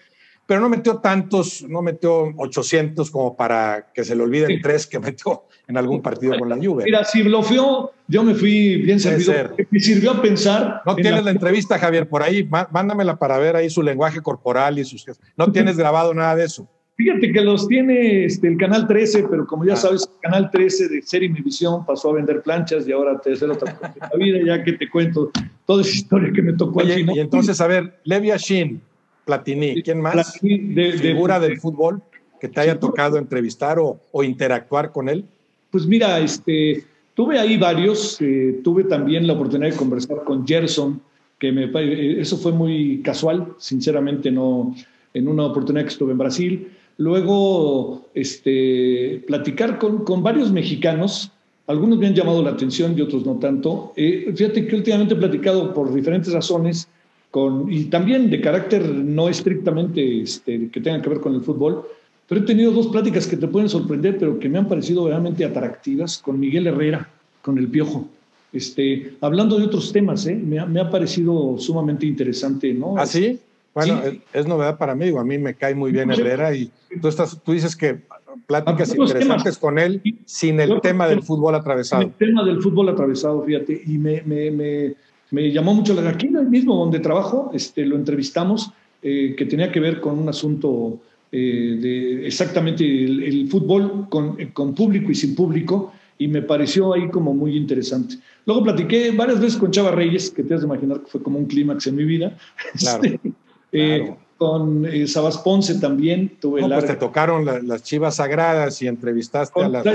[0.45, 4.99] pero no metió tantos, no metió 800 como para que se le olviden tres que
[4.99, 6.83] metió en algún partido con la Juve.
[6.83, 9.55] Mira, si bloqueó, yo me fui bien servido.
[9.71, 10.83] Me sirvió a pensar.
[10.85, 11.31] No tienes la...
[11.31, 12.47] entrevista, Javier, por ahí.
[12.69, 15.05] Mándamela para ver ahí su lenguaje corporal y sus.
[15.37, 16.67] No tienes grabado nada de eso.
[17.01, 19.77] Fíjate que los tiene este, el Canal 13, pero como ya ah.
[19.77, 23.33] sabes, el Canal 13 de Serie Mi Visión pasó a vender planchas y ahora te
[23.33, 23.57] cosa
[23.99, 25.31] la vida, ya que te cuento
[25.65, 28.79] toda esa historia que me tocó Oye, Y entonces, a ver, Levi Shin,
[29.25, 30.13] Platini, ¿quién más?
[30.13, 32.03] Platini de, ¿Figura del fútbol
[32.39, 35.25] que te haya tocado entrevistar o, o, interactuar con él?
[35.71, 36.83] Pues mira, este,
[37.15, 41.01] tuve ahí varios, eh, tuve también la oportunidad de conversar con Gerson,
[41.39, 44.75] que me, eh, eso fue muy casual, sinceramente no,
[45.15, 46.71] en una oportunidad que estuve en Brasil.
[46.97, 51.31] Luego, este, platicar con, con, varios mexicanos,
[51.67, 53.93] algunos me han llamado la atención y otros no tanto.
[53.95, 56.87] Eh, fíjate que últimamente he platicado por diferentes razones
[57.31, 61.83] con, y también de carácter no estrictamente este, que tengan que ver con el fútbol,
[62.27, 65.43] pero he tenido dos pláticas que te pueden sorprender, pero que me han parecido realmente
[65.43, 67.09] atractivas con Miguel Herrera,
[67.41, 68.07] con el Piojo.
[68.53, 70.35] Este, hablando de otros temas, ¿eh?
[70.35, 72.97] me, ha, me, ha, parecido sumamente interesante, ¿no?
[72.97, 73.39] ¿Ah, sí?
[73.73, 74.01] Bueno,
[74.33, 76.69] es, novedad para mí, a mí me cae muy bien Herrera y
[77.01, 78.01] tú, estás, tú dices que
[78.45, 82.01] pláticas interesantes con él sin el tema del fútbol atravesado.
[82.01, 84.93] El tema del fútbol atravesado, fíjate, y me, me, me,
[85.31, 89.79] me llamó mucho la aquí mismo donde trabajo, este, lo entrevistamos, eh, que tenía que
[89.79, 90.99] ver con un asunto
[91.31, 97.09] eh, de exactamente el, fútbol con, con público y sin público, y me pareció ahí
[97.09, 98.17] como muy interesante.
[98.45, 101.39] Luego platiqué varias veces con Chava Reyes, que te has de imaginar que fue como
[101.39, 102.37] un clímax en mi vida.
[102.77, 103.03] Claro.
[103.03, 103.31] Este,
[103.71, 108.87] eh, con eh, Sabas Ponce también tuve no, pues te tocaron las chivas sagradas y
[108.87, 109.85] entrevistaste a, las,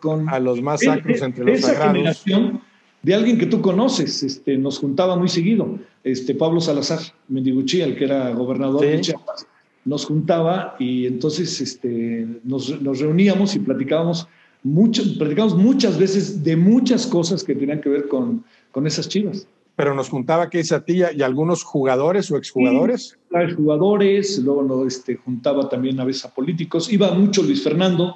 [0.00, 1.96] con, a, los más sacros entre los esa sagrados.
[1.96, 2.62] Generación
[3.02, 7.96] de alguien que tú conoces, este, nos juntaba muy seguido, este, Pablo Salazar Mendiguchí, el
[7.96, 9.46] que era gobernador de Chiapas,
[9.84, 14.26] nos juntaba y entonces este, nos, nos reuníamos y platicábamos,
[14.62, 19.46] mucho, platicábamos muchas veces de muchas cosas que tenían que ver con, con esas chivas
[19.80, 23.16] pero nos juntaba que a ti y algunos jugadores o exjugadores.
[23.30, 26.92] Sí, jugadores, luego lo, este, juntaba también a veces a políticos.
[26.92, 28.14] Iba mucho Luis Fernando,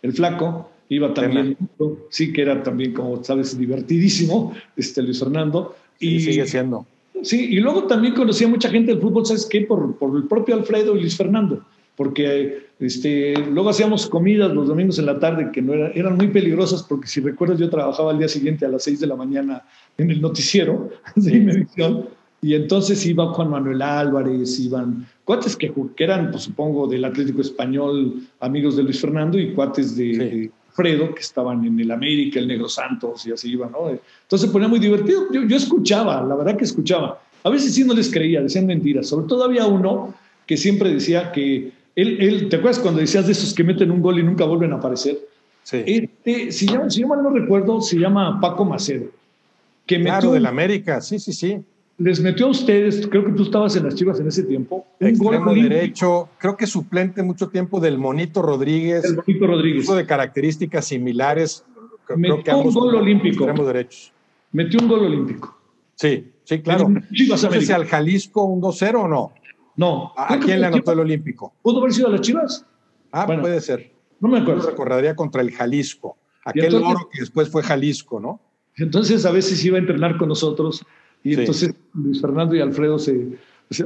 [0.00, 1.58] el flaco, iba también,
[2.08, 5.76] sí, que era también, como sabes, divertidísimo, este Luis Fernando.
[6.00, 6.86] Y sigue siendo.
[7.22, 9.60] Sí, y luego también conocía mucha gente del fútbol, ¿sabes qué?
[9.60, 11.62] Por, por el propio Alfredo y Luis Fernando
[11.96, 16.82] porque este, luego hacíamos comidas los domingos en la tarde que no eran muy peligrosas
[16.82, 19.62] porque si recuerdas yo trabajaba al día siguiente a las 6 de la mañana
[19.98, 22.08] en el noticiero de Imevisión
[22.44, 27.40] y entonces iba Juan Manuel Álvarez, iban cuates que, que eran, pues, supongo, del Atlético
[27.40, 32.48] Español, amigos de Luis Fernando y cuates de, Fredo que estaban en el América, el
[32.48, 33.90] Negro Santos y así iban, ¿no?
[33.90, 35.30] Entonces ponía muy divertido.
[35.30, 37.20] Yo, yo escuchaba, la verdad que escuchaba.
[37.44, 39.06] A veces sí no les creía, decían mentiras.
[39.06, 40.14] Sobre todo había uno
[40.46, 44.00] que siempre decía que Él, él, ¿Te acuerdas cuando decías de esos que meten un
[44.00, 45.18] gol y nunca vuelven a aparecer?
[45.62, 45.82] Sí.
[45.84, 49.10] Este, si, yo, si yo mal no recuerdo, se llama Paco Macedo.
[49.86, 51.60] Que claro, metió, del América, sí, sí, sí.
[51.98, 54.86] Les metió a ustedes, creo que tú estabas en las Chivas en ese tiempo.
[54.98, 59.04] Un Extremo gol derecho, creo que suplente mucho tiempo del Monito Rodríguez.
[59.04, 59.86] El Monito Rodríguez.
[59.86, 61.64] de características similares.
[62.16, 63.46] Metió creo que un gol olímpico.
[63.64, 64.12] derechos.
[64.52, 65.56] Metió un gol olímpico.
[65.94, 66.88] Sí, sí, claro.
[67.12, 69.32] Chivas no sé si al Jalisco un 2-0 o no.
[69.76, 70.12] No.
[70.16, 71.54] ¿A, quién le anotó el olímpico?
[71.62, 72.66] ¿Pudo haber sido a las Chivas?
[73.10, 73.92] Ah, bueno, puede ser.
[74.20, 74.62] No me acuerdo.
[74.62, 76.16] Yo recordaría contra el Jalisco.
[76.44, 78.40] Aquel entonces, oro que después fue Jalisco, ¿no?
[78.76, 80.84] Entonces a veces iba a entrenar con nosotros
[81.22, 81.40] y sí.
[81.40, 83.38] entonces Luis Fernando y Alfredo se,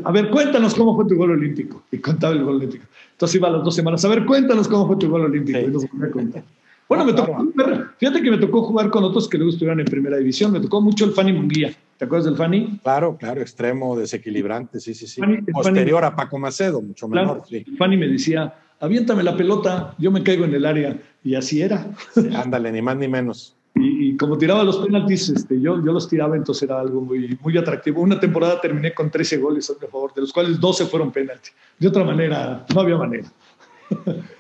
[0.05, 1.82] A ver, cuéntanos cómo fue tu gol olímpico.
[1.91, 2.84] Y contaba el gol olímpico.
[3.12, 4.05] Entonces iba a las dos semanas.
[4.05, 5.59] A ver, cuéntanos cómo fue tu gol olímpico.
[5.59, 5.64] Sí.
[5.64, 6.45] Y nos volvía a contar.
[6.89, 7.45] Bueno, me tocó,
[7.99, 10.53] fíjate que me tocó jugar con otros que luego estuvieron en primera división.
[10.53, 11.74] Me tocó mucho el Fanny Munguía.
[11.99, 12.78] ¿Te acuerdas del Fanny?
[12.82, 15.20] Claro, claro, extremo, desequilibrante, sí, sí, sí.
[15.20, 17.47] Fanny, Posterior Fanny, a Paco Macedo, mucho claro, menor.
[17.49, 17.64] Sí.
[17.76, 20.97] Fanny me decía, aviéntame la pelota, yo me caigo en el área.
[21.24, 21.91] Y así era.
[22.14, 23.55] Sí, ándale, ni más ni menos.
[23.87, 27.39] Y, y, como tiraba los penaltis, este, yo, yo los tiraba, entonces era algo muy,
[27.43, 28.01] muy atractivo.
[28.01, 31.53] Una temporada terminé con 13 goles a mi favor, de los cuales 12 fueron penaltis.
[31.78, 33.28] De otra manera, no había manera.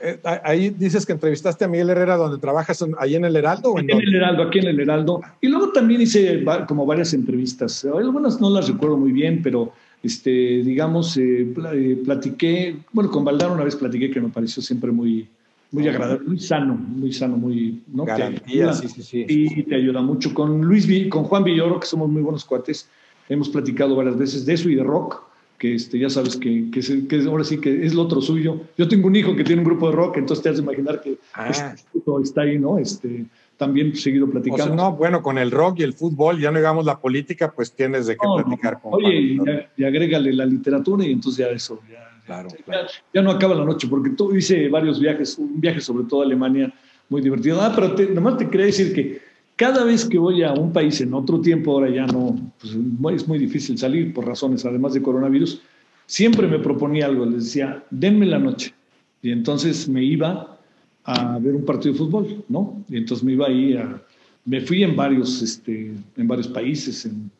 [0.02, 3.78] Eh, ahí dices que entrevistaste a Miguel Herrera donde trabajas ahí en el Heraldo o
[3.78, 5.20] en, en el Heraldo, aquí en el Heraldo.
[5.40, 7.84] Y luego también hice como varias entrevistas.
[7.84, 9.72] Algunas no las recuerdo muy bien, pero
[10.02, 11.46] este, digamos, eh,
[12.04, 15.28] platiqué, bueno, con Valdar una vez platiqué que me pareció siempre muy,
[15.70, 18.04] muy agradable, muy sano, muy sano, muy, ¿no?
[18.04, 19.26] Garantía, sí, sí, sí.
[19.28, 20.32] Y te ayuda mucho.
[20.32, 22.88] Con Luis, con Juan Villoro, que somos muy buenos cuates,
[23.28, 25.26] hemos platicado varias veces de eso y de rock
[25.58, 28.60] que este, ya sabes que, que, ahora sí que es lo otro suyo.
[28.76, 31.00] Yo tengo un hijo que tiene un grupo de rock, entonces te has de imaginar
[31.00, 31.48] que ah.
[31.48, 31.82] este,
[32.22, 32.78] está ahí, ¿no?
[32.78, 33.24] Este,
[33.56, 34.64] también seguido platicando.
[34.64, 37.52] O sea, no, bueno, con el rock y el fútbol, ya no digamos la política,
[37.52, 41.12] pues tienes de qué no, platicar con Oye, y, ya, y, agrégale la literatura y
[41.12, 42.88] entonces ya eso, ya, claro, ya, claro.
[43.14, 46.24] ya no acaba la noche, porque tú hice varios viajes, un viaje sobre todo a
[46.24, 46.72] Alemania,
[47.08, 47.60] muy divertido.
[47.60, 49.20] Ah, pero te, nomás te quería decir que
[49.56, 52.74] cada vez que voy a un país en otro tiempo, ahora ya no, pues
[53.18, 55.62] es muy difícil salir por razones, además de coronavirus,
[56.04, 58.74] siempre me proponía algo, les decía, denme la noche.
[59.22, 60.58] Y entonces me iba
[61.04, 62.84] a ver un partido de fútbol, ¿no?
[62.88, 64.00] Y entonces me iba ahí a...
[64.44, 67.30] Me fui en varios, este, en varios países, en,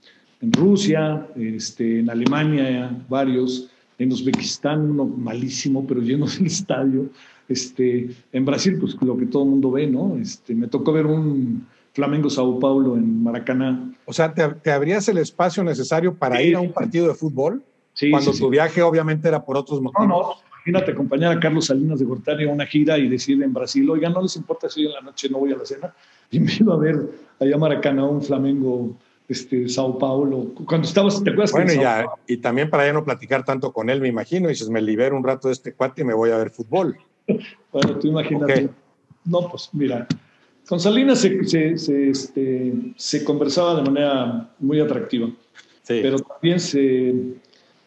[0.41, 3.69] en Rusia, este, en Alemania, varios,
[3.99, 7.07] en Uzbekistán, uno malísimo, pero lleno del estadio.
[7.49, 10.17] Este, en Brasil, pues lo que todo el mundo ve, ¿no?
[10.17, 13.93] Este, me tocó ver un Flamengo Sao Paulo en Maracaná.
[14.05, 16.43] O sea, ¿te, te abrías el espacio necesario para Sí.
[16.49, 17.63] ir a un partido de fútbol?
[17.95, 20.07] Sí, Cuando sí, tu viaje obviamente era por otros motivos.
[20.09, 23.55] No, no, imagínate acompañar a Carlos Salinas de Gortari a una gira y decirle en
[23.55, 25.95] Brasil, oiga, no les importa si hoy en la noche no voy a la cena.
[26.31, 26.97] Y me iba a ver
[27.39, 28.97] allá a Maracaná un Flamengo,
[29.29, 30.53] este, Sao Paulo.
[30.67, 31.53] Cuando estabas, ¿te acuerdas?
[31.53, 34.09] que en Sao ya, Paulo- y también para ya no platicar tanto con él, me
[34.09, 36.51] imagino, y dices, me libero un rato de este cuate y me voy a ver
[36.51, 36.97] fútbol.
[37.73, 38.71] Bueno, tú imagínate.
[39.25, 40.07] No, pues mira,
[40.69, 45.29] con Salinas se, se, se, este, se conversaba de manera muy atractiva,
[45.83, 45.99] Sí.
[46.03, 47.15] pero también se,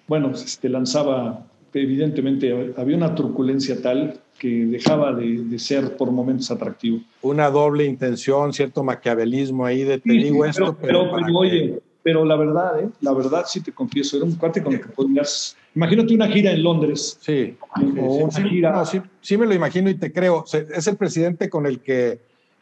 [0.07, 6.49] bueno, este, lanzaba, evidentemente, había una turculencia tal que dejaba de, de ser por momentos
[6.49, 6.99] atractivo.
[7.21, 11.31] Una doble intención, cierto maquiavelismo ahí de te Sí, digo sí, esto, pero, pero, que-
[11.35, 12.89] oye, pero la verdad, ¿eh?
[13.01, 16.51] la verdad sí te confieso, era un cuate con el que podías, imagínate una gira
[16.51, 17.55] en Londres, Sí,
[17.99, 20.45] o sí, una sí, gira, no, sí, me lo imagino y te creo.
[20.73, 22.21] ¿Es el presidente con el que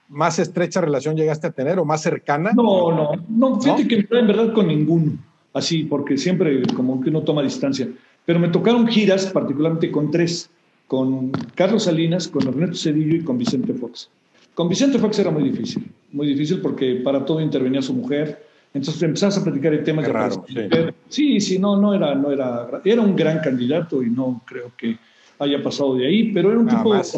[0.10, 2.52] más estrecha relación llegaste a tener o más cercana?
[2.54, 3.88] No, no, no, fíjate ¿No?
[3.90, 5.12] que no, en verdad con ninguno,
[5.54, 7.88] así, porque siempre como que uno toma distancia.
[8.26, 10.50] Pero me tocaron giras, particularmente con tres,
[10.88, 14.10] con Carlos Salinas, con Ernesto Cedillo y con Vicente Fox.
[14.54, 19.02] Con Vicente Fox era muy difícil, muy difícil porque para todo intervenía su mujer, entonces
[19.04, 20.96] empezabas a platicar de temas Qué de raro, aparecer.
[21.10, 24.98] Sí, sí, no, no era, no era, era un gran candidato y no creo que
[25.40, 27.18] haya pasado de ahí, pero era un Nada tipo, más.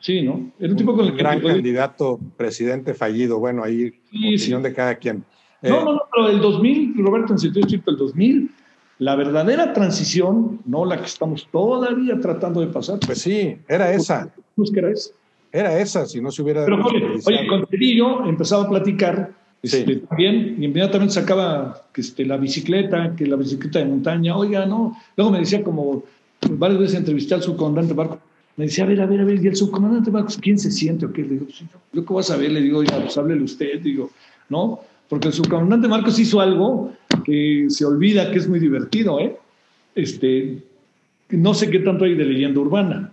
[0.00, 0.50] sí, ¿no?
[0.58, 3.38] Era un tipo con el un que gran te podías- candidato, presidente fallido.
[3.38, 4.68] Bueno, ahí Sí, opinión sí.
[4.68, 5.18] de cada quien.
[5.62, 8.50] No, Eh, no, no, pero el 2000, Roberto, en sentido estricto, el 2000,
[9.02, 14.32] la verdadera transición, no la que estamos todavía tratando de pasar, Pues sí, era esa,
[14.54, 15.10] pues que era esa.
[15.50, 16.64] era esa, si no se hubiera...
[16.64, 20.02] Pero oye, oye, con Cedillo empezaba a platicar este, Sí.
[20.08, 24.96] también, y inmediatamente sacaba este, la bicicleta, que la bicicleta de montaña, oiga, no.
[25.16, 26.04] Luego me decía como,
[26.50, 28.20] varias veces entrevisté al subcomandante Barco,
[28.56, 31.06] me decía, a ver, a ver, a ver, y el subcomandante Barcos, ¿quién se siente
[31.06, 31.22] o qué?
[31.22, 33.80] Le digo, pues, yo, yo qué voy a saber, le digo, oiga, pues háblele usted,
[33.80, 34.10] digo,
[34.48, 34.80] ¿no?
[35.12, 36.90] Porque el subcomandante Marcos hizo algo
[37.22, 39.36] que se olvida que es muy divertido, ¿eh?
[39.94, 40.62] Este,
[41.28, 43.12] no sé qué tanto hay de leyenda urbana.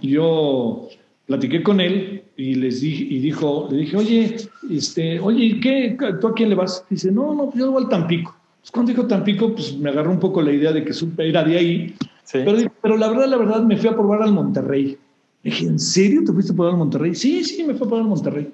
[0.00, 0.88] Yo
[1.26, 4.36] platiqué con él y les dije, y dijo, le dije, oye,
[4.70, 5.96] este, oye, ¿y qué?
[6.20, 6.84] ¿Tú a quién le vas?
[6.88, 8.32] Dice, no, no, yo voy al Tampico.
[8.60, 11.58] Pues cuando dijo Tampico, pues me agarró un poco la idea de que era de
[11.58, 11.96] ahí.
[12.32, 14.96] Pero, la verdad, la verdad, me fui a probar al Monterrey.
[15.42, 17.12] Le dije, ¿en serio te fuiste a probar al Monterrey?
[17.16, 18.52] Sí, sí, me fui a probar al Monterrey.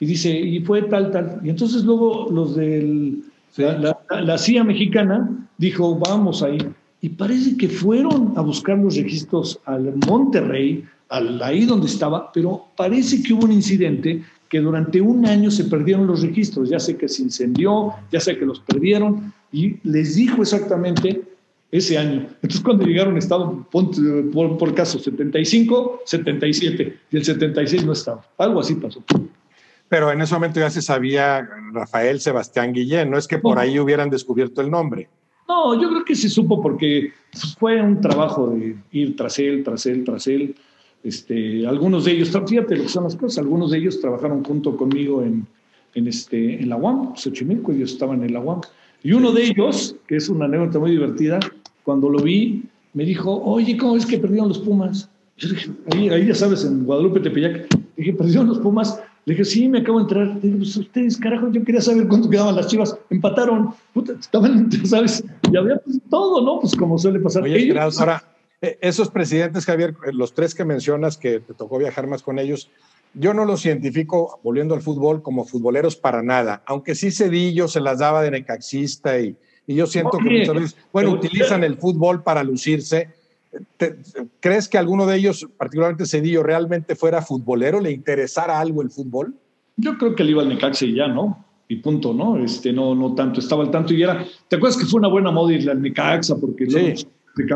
[0.00, 1.40] Y dice, y fue tal, tal.
[1.42, 3.16] Y entonces luego los de
[3.56, 6.58] la, la, CIA mexicana dijo, vamos ahí.
[7.00, 12.66] Y parece que fueron a buscar los registros al Monterrey, al, ahí donde estaba, pero
[12.76, 16.70] parece que hubo un incidente que durante un año se perdieron los registros.
[16.70, 21.22] Ya sé que se incendió, ya sé que los perdieron, y les dijo exactamente
[21.70, 22.26] ese año.
[22.42, 28.24] Entonces, cuando llegaron, estaban, por, por caso, 75, 77, y el 76 no estaba.
[28.38, 29.02] Algo así pasó.
[29.88, 33.78] Pero en ese momento ya se sabía Rafael Sebastián Guillén, no es que por ahí
[33.78, 35.08] hubieran descubierto el nombre.
[35.48, 37.12] No, yo creo que se supo porque
[37.58, 40.54] fue un trabajo de ir tras él, tras él, tras él.
[41.02, 44.76] Este, algunos de ellos, fíjate lo que son las cosas, algunos de ellos trabajaron junto
[44.76, 45.46] conmigo en,
[45.94, 48.60] en, este, en la UAM, Xochimilco, ellos estaban en la UAM.
[49.02, 51.38] Y uno de ellos, que es una anécdota muy divertida,
[51.82, 55.08] cuando lo vi, me dijo, oye, ¿cómo es que perdieron los Pumas?
[55.36, 59.00] Yo dije, ahí, ahí ya sabes, en Guadalupe, Tepeyac, dije, perdieron los Pumas.
[59.28, 60.26] Le dije, sí, me acabo de entrar.
[60.26, 62.96] Le dije, pues ustedes, carajo, yo quería saber cuánto quedaban las chivas.
[63.10, 65.22] Empataron, puta, estaban, ¿sabes?
[65.52, 66.58] Y había pues, todo, ¿no?
[66.60, 67.42] Pues como suele pasar.
[67.42, 68.24] Oye, ahora,
[68.62, 72.38] eh, esos presidentes, Javier, eh, los tres que mencionas que te tocó viajar más con
[72.38, 72.70] ellos,
[73.12, 77.80] yo no los identifico, volviendo al fútbol, como futboleros para nada, aunque sí Cedillo se
[77.82, 82.22] las daba de necaxista y, y yo siento que muchas veces, bueno, utilizan el fútbol
[82.22, 83.10] para lucirse,
[84.40, 87.80] ¿Crees que alguno de ellos, particularmente Cedillo, realmente fuera futbolero?
[87.80, 89.34] ¿Le interesara algo el fútbol?
[89.76, 91.44] Yo creo que él iba al Necaxa y ya, ¿no?
[91.68, 92.36] Y punto, ¿no?
[92.42, 94.24] Este, no, no tanto, estaba al tanto y era.
[94.48, 96.36] ¿Te acuerdas que fue una buena moda irle al Necaxa?
[96.36, 97.06] Porque sí,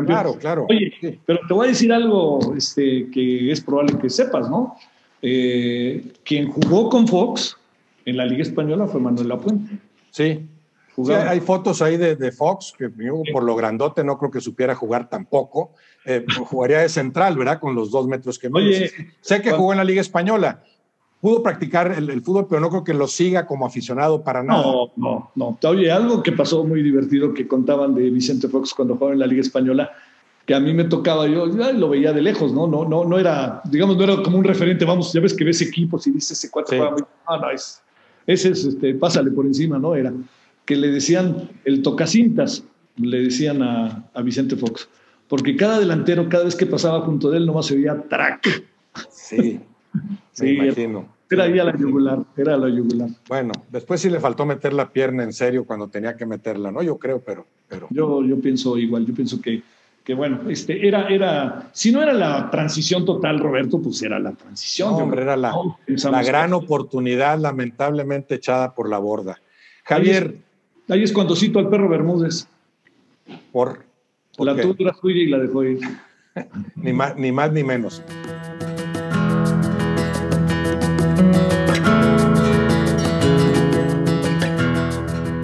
[0.05, 0.65] Claro, claro.
[0.69, 4.75] Oye, pero te voy a decir algo este, que es probable que sepas, ¿no?
[5.21, 7.57] Eh, quien jugó con Fox
[8.05, 9.77] en la Liga Española fue Manuel Lapuente.
[10.11, 10.39] Sí,
[11.27, 12.89] hay fotos ahí de, Fox, que
[13.31, 15.71] por lo grandote no creo que supiera jugar tampoco.
[16.05, 17.59] Eh, jugaría de central, ¿verdad?
[17.59, 18.91] Con los dos metros que Oye,
[19.21, 20.63] Sé que jugó en la Liga Española.
[21.21, 24.61] Pudo practicar el, fútbol, pero no creo que lo siga como aficionado para nada.
[24.61, 25.57] No, no, no.
[25.69, 29.27] Oye, algo que pasó muy divertido que contaban de Vicente Fox cuando jugaba en la
[29.27, 29.89] Liga Española,
[30.45, 32.67] que a mí me tocaba, yo lo veía de lejos, ¿no?
[32.67, 35.61] No, no, no era, digamos, no era como un referente, vamos, ya ves que ves
[35.61, 37.81] equipos y dices ese cuatro juega muy, ah, no, es,
[38.27, 39.95] ese es, este, pásale por encima, ¿no?
[39.95, 40.11] Era
[40.65, 42.63] que le decían el tocacintas,
[42.97, 44.87] le decían a, Vicente Fox,
[45.27, 48.63] porque cada delantero, cada vez que pasaba junto de él, nomás se veía track.
[49.09, 49.59] Sí,
[50.31, 51.13] sí, me imagino.
[51.29, 53.09] Era ahí a la yugular, era la yugular.
[53.27, 56.83] Bueno, después sí le faltó meter la pierna en serio cuando tenía que meterla, ¿no?
[56.83, 57.47] Yo creo, pero...
[57.67, 57.87] pero...
[57.89, 59.63] Yo, yo pienso igual, yo pienso que,
[60.03, 64.33] que bueno, este, era, era, si no era la transición total, Roberto, pues era la
[64.33, 64.93] transición.
[64.93, 65.55] hombre, era la,
[65.87, 69.39] la gran oportunidad lamentablemente echada por la borda.
[69.85, 70.37] Javier,
[70.93, 72.47] Ahí es cuando cito al perro Bermúdez.
[73.51, 73.83] ¿Por?
[74.37, 75.79] la tuya suya y la dejó ir.
[76.75, 78.03] ni, más, ni más ni menos.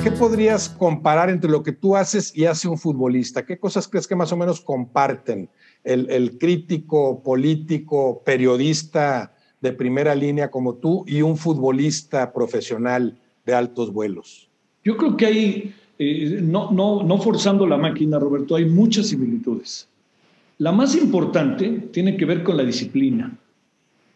[0.04, 3.44] ¿Qué podrías comparar entre lo que tú haces y hace un futbolista?
[3.44, 5.50] ¿Qué cosas crees que más o menos comparten
[5.84, 13.56] el, el crítico, político, periodista de primera línea como tú y un futbolista profesional de
[13.56, 14.49] altos vuelos?
[14.90, 19.88] Yo creo que hay, eh, no, no, no forzando la máquina, Roberto, hay muchas similitudes.
[20.58, 23.38] La más importante tiene que ver con la disciplina.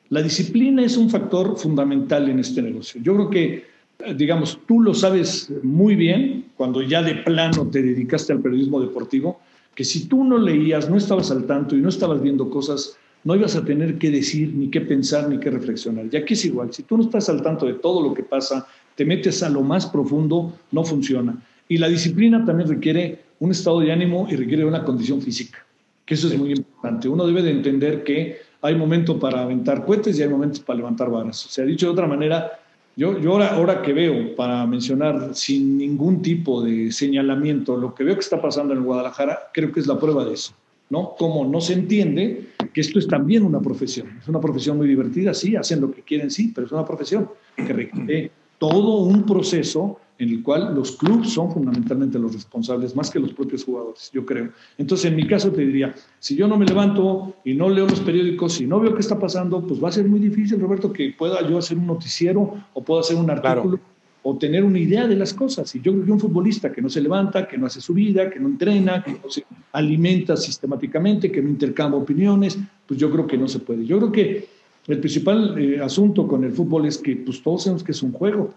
[0.10, 3.00] La disciplina es un factor fundamental en este negocio.
[3.04, 3.66] Yo creo que,
[4.00, 8.82] eh, digamos, tú lo sabes muy bien cuando ya de plano te dedicaste al periodismo
[8.82, 9.42] deportivo,
[9.76, 13.36] que si tú no leías, no estabas al tanto y no estabas viendo cosas, no
[13.36, 16.10] ibas a tener que decir, ni qué pensar, ni qué reflexionar.
[16.10, 18.66] Ya que es igual, si tú no estás al tanto de todo lo que pasa
[18.96, 21.42] te metes a lo más profundo, no funciona.
[21.68, 25.60] Y la disciplina también requiere un estado de ánimo y requiere una condición física,
[26.06, 27.10] que eso es muy importante.
[27.10, 31.10] Uno debe de entender que hay momentos para aventar cohetes y hay momentos para levantar
[31.10, 31.46] varas.
[31.46, 32.60] O sea, dicho de otra manera,
[32.96, 38.04] yo, yo ahora, ahora que veo, para mencionar sin ningún tipo de señalamiento, lo que
[38.04, 40.54] veo que está pasando en Guadalajara, creo que es la prueba de eso.
[40.90, 41.16] ¿no?
[41.18, 44.08] Como no se entiende que esto es también una profesión.
[44.22, 47.30] Es una profesión muy divertida, sí, hacen lo que quieren, sí, pero es una profesión
[47.56, 53.10] que requiere todo un proceso en el cual los clubes son fundamentalmente los responsables, más
[53.10, 54.50] que los propios jugadores, yo creo.
[54.78, 58.00] Entonces, en mi caso te diría, si yo no me levanto y no leo los
[58.00, 61.14] periódicos y no veo qué está pasando, pues va a ser muy difícil, Roberto, que
[61.18, 63.80] pueda yo hacer un noticiero o pueda hacer un artículo
[64.26, 65.76] o tener una idea de las cosas.
[65.76, 68.30] Y yo creo que un futbolista que no se levanta, que no hace su vida,
[68.30, 69.44] que no entrena, que no se
[69.74, 73.86] alimenta sistemáticamente, que no intercambia opiniones, pues yo creo que no se puede.
[73.86, 74.48] Yo creo que
[74.88, 78.12] el principal eh, asunto con el fútbol es que pues, todos sabemos que es un
[78.12, 78.54] juego,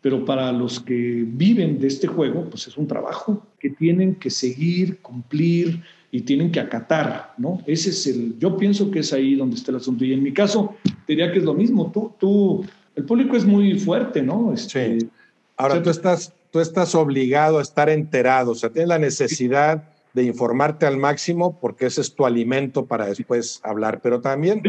[0.00, 4.30] pero para los que viven de este juego, pues es un trabajo que tienen que
[4.30, 7.60] seguir, cumplir y tienen que acatar, ¿no?
[7.66, 10.04] Ese es el, yo pienso que es ahí donde está el asunto.
[10.04, 11.90] Y en mi caso, diría que es lo mismo.
[11.92, 12.64] Tú, tú,
[12.94, 14.52] el público es muy fuerte, ¿no?
[14.52, 15.08] Este, sí.
[15.56, 20.24] Ahora tú estás, tú estás obligado a estar enterado, o sea, tienes la necesidad de
[20.24, 24.62] informarte al máximo porque ese es tu alimento para después hablar, pero también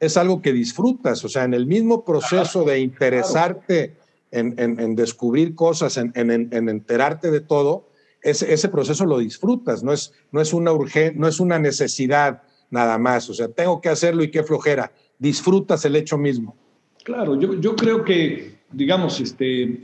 [0.00, 3.94] es algo que disfrutas, o sea, en el mismo proceso de interesarte
[4.32, 7.88] en, descubrir cosas, en, enterarte de todo,
[8.22, 10.72] ese, ese, proceso lo disfrutas, no es, no, es una
[11.14, 15.84] no es una necesidad nada más, o sea, tengo que hacerlo y qué flojera, disfrutas
[15.84, 16.56] el hecho mismo.
[17.04, 19.80] Claro, yo, yo creo que, digamos, este,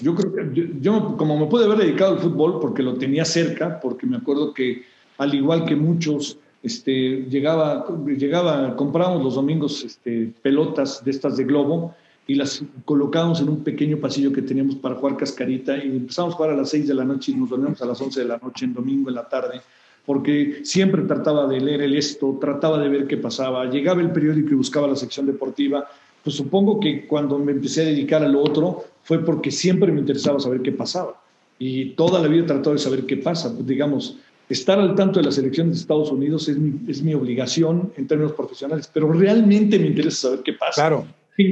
[0.00, 3.80] yo creo que, yo, como me pude haber dedicado al fútbol porque lo tenía cerca,
[3.80, 4.82] porque me acuerdo que
[5.18, 11.44] al igual que muchos, este, llegaba, llegaba, comprábamos los domingos este, pelotas de estas de
[11.44, 11.94] globo
[12.26, 16.36] y las colocábamos en un pequeño pasillo que teníamos para jugar cascarita y empezamos a
[16.36, 18.38] jugar a las 6 de la noche y nos dormíamos a las 11 de la
[18.38, 19.60] noche en domingo en la tarde
[20.04, 24.50] porque siempre trataba de leer el esto, trataba de ver qué pasaba, llegaba el periódico
[24.50, 25.88] y buscaba la sección deportiva,
[26.24, 30.00] pues supongo que cuando me empecé a dedicar a lo otro fue porque siempre me
[30.00, 31.20] interesaba saber qué pasaba
[31.58, 34.18] y toda la vida he tratado de saber qué pasa, pues, digamos,
[34.52, 38.06] estar al tanto de las elecciones de Estados Unidos es mi, es mi obligación en
[38.06, 40.88] términos profesionales, pero realmente me interesa saber qué pasa.
[40.88, 41.06] Claro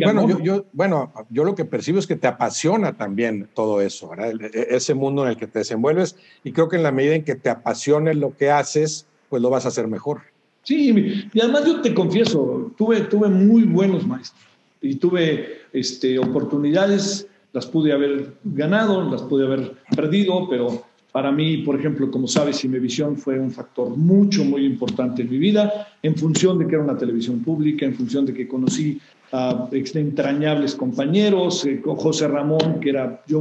[0.04, 4.32] bueno, yo, bueno, yo lo que percibo es que te apasiona también todo eso, ¿verdad?
[4.52, 7.24] E, ese mundo en el que te desenvuelves y creo que en la medida en
[7.24, 10.20] que te apasione lo que haces, pues lo vas a hacer mejor.
[10.62, 14.42] Sí, y además yo te confieso, tuve, tuve muy buenos maestros
[14.82, 21.58] y tuve este, oportunidades, las pude haber ganado, las pude haber perdido, pero para mí,
[21.58, 26.14] por ejemplo, como sabes, Imevisión fue un factor mucho, muy importante en mi vida, en
[26.16, 29.00] función de que era una televisión pública, en función de que conocí
[29.32, 33.40] a entrañables compañeros, eh, José Ramón, que era, yo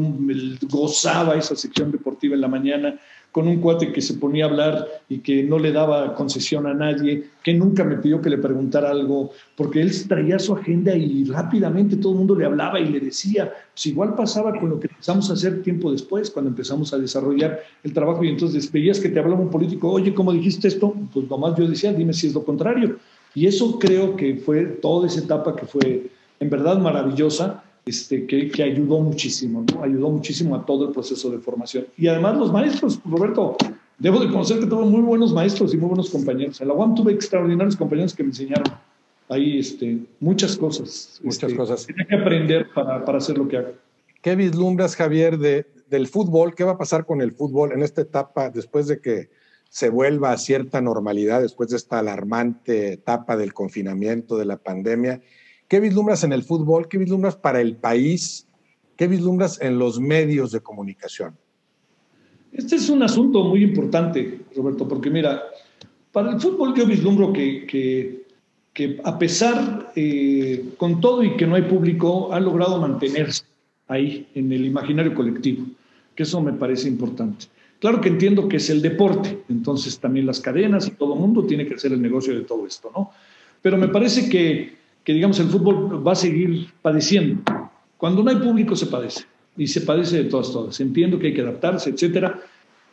[0.70, 3.00] gozaba esa sección deportiva en la mañana,
[3.32, 6.74] con un cuate que se ponía a hablar y que no le daba concesión a
[6.74, 11.26] nadie, que nunca me pidió que le preguntara algo, porque él traía su agenda y
[11.26, 14.88] rápidamente todo el mundo le hablaba y le decía, pues igual pasaba con lo que
[14.88, 19.10] empezamos a hacer tiempo después, cuando empezamos a desarrollar el trabajo y entonces veías que
[19.10, 20.94] te hablaba un político, oye, ¿cómo dijiste esto?
[21.14, 22.98] Pues nomás yo decía, dime si es lo contrario.
[23.36, 26.10] Y eso creo que fue toda esa etapa que fue
[26.40, 29.84] en verdad maravillosa, este, que, que, ayudó muchísimo, ¿no?
[29.84, 31.88] ayudó muchísimo a todo el proceso de formación.
[31.98, 33.58] Y además los maestros, Roberto,
[33.98, 36.62] debo de conocer que tuve muy buenos maestros y muy buenos compañeros.
[36.62, 38.74] En la UAM tuve extraordinarios compañeros que me enseñaron
[39.28, 41.20] ahí este, muchas cosas.
[41.24, 41.86] Muchas este, cosas.
[41.86, 43.74] Tenía que aprender para, para, hacer lo que hago.
[44.22, 46.56] ¿Qué vislumbras, Javier, de, del fútbol?
[46.56, 49.30] ¿Qué va a pasar con el fútbol en esta etapa después de que
[49.70, 55.22] se vuelva a cierta normalidad después de esta alarmante etapa del confinamiento, de la pandemia.
[55.70, 56.90] ¿Qué vislumbras en el fútbol?
[56.90, 58.48] ¿Qué vislumbras para el país?
[58.98, 61.38] ¿Qué vislumbras en los medios de comunicación?
[62.52, 65.44] Este es un asunto muy importante, Roberto, porque mira,
[66.12, 68.26] para el fútbol yo vislumbro que, que,
[68.74, 73.44] que a pesar, eh, con todo y que no hay público, ha logrado mantenerse
[73.88, 75.68] ahí en el imaginario colectivo,
[76.16, 77.46] que eso me parece importante.
[77.80, 81.46] Claro que entiendo que es el deporte, entonces también las cadenas y todo el mundo
[81.46, 83.12] tiene que hacer el negocio de todo esto, ¿no?
[83.62, 87.42] Pero me parece que, que, digamos, el fútbol va a seguir padeciendo.
[87.98, 89.26] Cuando no hay público se padece,
[89.60, 90.80] y se padece de todas, todas.
[90.80, 92.40] Entiendo que hay que adaptarse, etcétera.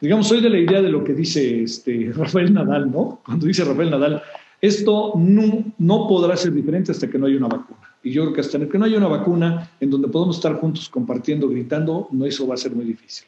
[0.00, 3.20] Digamos, soy de la idea de lo que dice este, Rafael Nadal, ¿no?
[3.24, 4.22] Cuando dice Rafael Nadal,
[4.60, 7.80] esto no, no podrá ser diferente hasta que no haya una vacuna.
[8.02, 10.88] Y yo creo que hasta que no haya una vacuna en donde podamos estar juntos
[10.88, 13.26] compartiendo, gritando, no, eso va a ser muy difícil.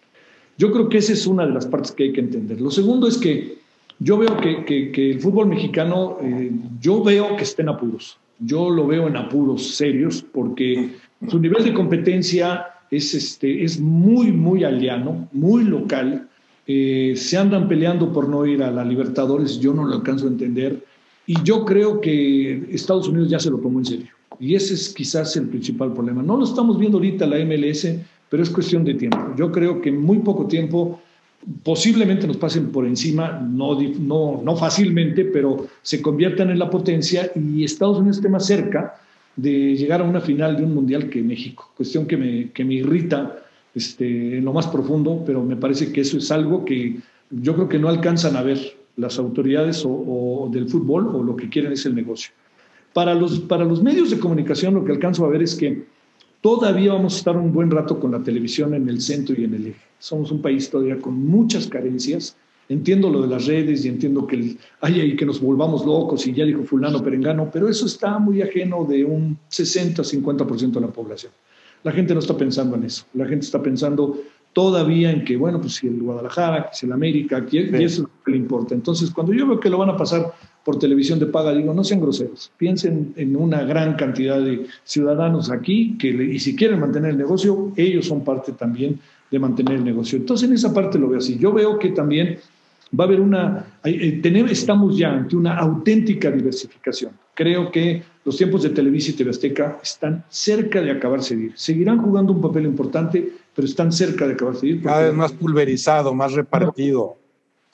[0.57, 2.61] Yo creo que esa es una de las partes que hay que entender.
[2.61, 3.59] Lo segundo es que
[4.01, 6.51] yo veo que, el fútbol mexicano, eh,
[6.81, 8.18] yo veo que está en apuros.
[8.41, 10.95] Yo lo veo en apuros serios porque
[11.28, 16.28] su nivel de competencia es, este, es muy, muy aliano, muy local.
[16.66, 20.30] Eh, se andan peleando por no ir a la Libertadores, yo no lo alcanzo a
[20.30, 20.84] entender.
[21.26, 24.09] Y yo creo que Estados Unidos ya se lo tomó en serio.
[24.41, 26.22] Y ese es quizás el principal problema.
[26.22, 27.89] No lo estamos viendo ahorita la MLS,
[28.28, 29.18] pero es cuestión de tiempo.
[29.36, 31.01] Yo creo que en muy poco tiempo
[31.62, 37.30] posiblemente nos pasen por encima, no, no, no fácilmente, pero se conviertan en la potencia
[37.34, 39.01] y Estados Unidos esté más cerca
[39.36, 41.70] de llegar a una final de un mundial que México.
[41.76, 43.39] Cuestión que me, que me irrita
[43.74, 46.97] este, en lo más profundo, pero me parece que eso es algo que
[47.30, 48.59] yo creo que no alcanzan a ver
[48.97, 52.32] las autoridades o, o del fútbol o lo que quieren es el negocio.
[52.93, 55.84] Para los, para los medios de comunicación lo que alcanzo a ver es que
[56.41, 59.55] Todavía vamos a estar un buen rato con la televisión en el centro y en
[59.55, 59.80] el eje.
[59.99, 62.36] Somos un país todavía con muchas carencias.
[62.68, 66.34] Entiendo lo de las redes y entiendo que hay ahí que nos volvamos locos y
[66.34, 71.32] ya dijo fulano perengano, pero eso está muy ajeno de un 60-50% de la población.
[71.82, 73.05] La gente no está pensando en eso.
[73.14, 74.20] La gente está pensando
[74.53, 78.11] todavía en que, bueno, pues si el Guadalajara, si el América, y eso es lo
[78.24, 78.74] que le importa.
[78.74, 80.32] Entonces, cuando yo veo que lo van a pasar
[80.69, 85.51] por televisión de paga, digo, no sean groseros, piensen en una gran cantidad de ciudadanos
[85.51, 89.01] aquí que, y si quieren mantener el negocio, ellos son parte también
[89.31, 90.19] de mantener el negocio.
[90.19, 91.39] Entonces, en esa parte lo veo así.
[91.39, 92.37] Yo veo que también
[92.93, 97.12] va a haber una, eh, estamos ya ante una auténtica diversificación.
[97.33, 99.31] Creo que los tiempos de Televisa y TV
[99.83, 101.53] están cerca de acabarse de ir.
[101.55, 104.83] Seguirán jugando un papel importante, pero están cerca de acabarse de ir.
[104.83, 107.16] Cada vez más pulverizado, más repartido.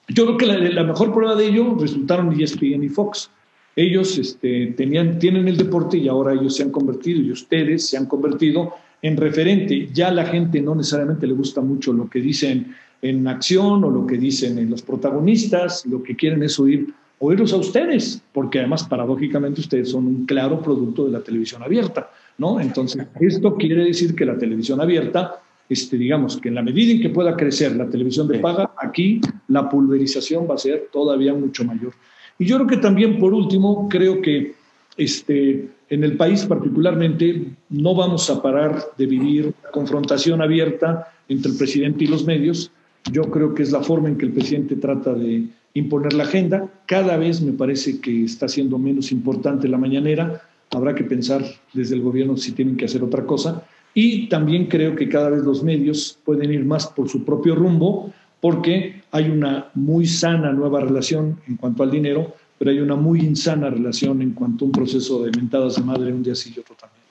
[0.08, 3.30] Yo creo que la, mejor prueba de ello resultaron ESPN y Fox.
[3.76, 7.96] Ellos este, tenían, tienen el deporte y ahora ellos se han convertido, y ustedes se
[7.96, 9.88] han convertido en referente.
[9.92, 14.06] Ya la gente no necesariamente le gusta mucho lo que dicen en acción o lo
[14.06, 18.84] que dicen en los protagonistas, lo que quieren es oír, oírlos a ustedes, porque además
[18.84, 22.60] paradójicamente ustedes son un claro producto de la televisión abierta, ¿no?
[22.60, 27.00] Entonces, esto quiere decir que la televisión abierta, este, digamos, que en la medida en
[27.00, 31.64] que pueda crecer la televisión de paga, aquí la pulverización va a ser todavía mucho
[31.64, 31.92] mayor.
[32.38, 34.54] Y yo creo que también, por último, creo que
[34.96, 41.58] este, en el país particularmente no vamos a parar de vivir confrontación abierta entre el
[41.58, 42.70] presidente y los medios,
[43.10, 45.44] yo creo que es la forma en que el presidente trata de
[45.74, 46.68] imponer la agenda.
[46.86, 50.42] Cada vez me parece que está siendo menos importante la mañanera.
[50.70, 53.62] Habrá que pensar desde el gobierno si tienen que hacer otra cosa.
[53.94, 58.12] Y también creo que cada vez los medios pueden ir más por su propio rumbo
[58.40, 63.20] porque hay una muy sana nueva relación en cuanto al dinero, pero hay una muy
[63.20, 66.60] insana relación en cuanto a un proceso de mentadas de madre un día sí y
[66.60, 67.02] otro también.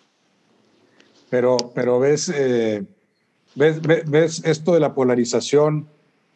[1.30, 2.86] Pero, pero ves, eh,
[3.56, 5.88] ¿Ves, ves, esto de la polarización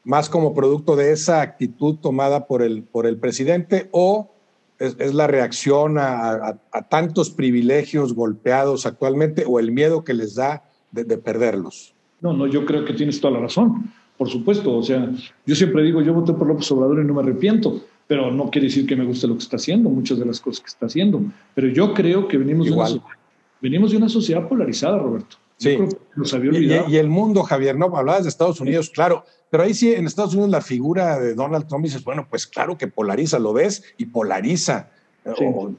[0.04, 4.32] más como producto de esa actitud tomada por el, por el presidente o
[4.80, 6.58] es, la reacción a,
[6.90, 11.94] tantos privilegios golpeados actualmente o el miedo que les da de, perderlos?
[12.22, 14.76] No, no, yo creo que tienes toda la razón, por supuesto.
[14.76, 15.10] O sea,
[15.46, 18.68] yo siempre digo, yo voté por López Obrador y no me arrepiento, pero no quiere
[18.68, 21.22] decir que me guste lo que está haciendo, muchas de las cosas que está haciendo.
[21.54, 22.88] Pero yo creo que venimos, de una,
[23.62, 25.38] venimos de una sociedad polarizada, Roberto.
[25.58, 25.78] Sí.
[26.88, 30.34] Y, el mundo, Javier, no hablabas de Estados Unidos, claro, pero ahí sí, en Estados
[30.34, 34.06] Unidos la figura de Donald Trump dices, bueno, pues claro que polariza, lo ves y
[34.06, 34.90] polariza,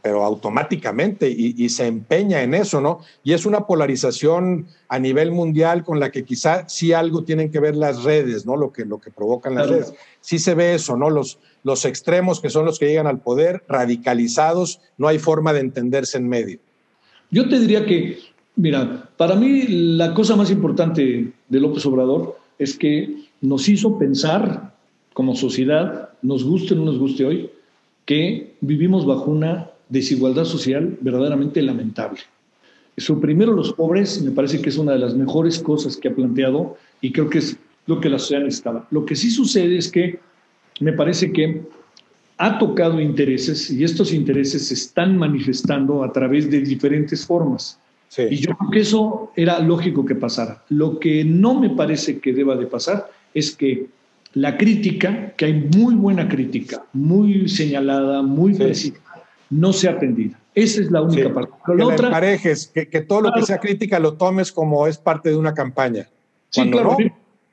[0.03, 3.01] pero automáticamente y, se empeña en eso, ¿no?
[3.23, 7.61] Y es una polarización a nivel mundial con la que quizá sí algo tienen que
[7.61, 8.57] ver las redes, ¿no?
[8.57, 9.95] Lo que, lo que provocan las redes.
[10.21, 11.09] Sí se ve eso, ¿no?
[11.09, 15.61] Los, los extremos que son los que llegan al poder, radicalizados, no hay forma de
[15.61, 16.59] entenderse en medio.
[17.31, 18.19] Yo te diría que
[18.59, 24.75] Mira, para mí la cosa más importante de López Obrador es que nos hizo pensar
[25.15, 27.51] como sociedad, nos guste o no nos guste hoy,
[28.05, 32.19] que vivimos bajo una desigualdad social verdaderamente lamentable.
[32.97, 36.15] Suprimir a los pobres me parece que es una de las mejores cosas que ha
[36.17, 37.57] planteado y creo que es
[37.87, 38.89] lo que la sociedad necesitaba.
[38.91, 40.19] Lo que sí sucede es que
[40.81, 41.63] me parece que
[42.39, 47.79] ha tocado intereses y estos intereses se están manifestando a través de diferentes formas.
[48.17, 50.63] Y yo creo que eso era lógico que pasara.
[50.71, 53.87] Lo que no me parece que deba de pasar es que
[54.35, 58.99] la crítica, que hay muy buena crítica, muy señalada, muy precisa,
[59.51, 60.39] no sea atendida.
[60.55, 61.53] Esa es la única parte.
[61.65, 65.29] que la emparejes, que, que, todo lo que sea crítica lo tomes como es parte
[65.31, 66.09] de una campaña.
[66.51, 66.97] Sí, claro.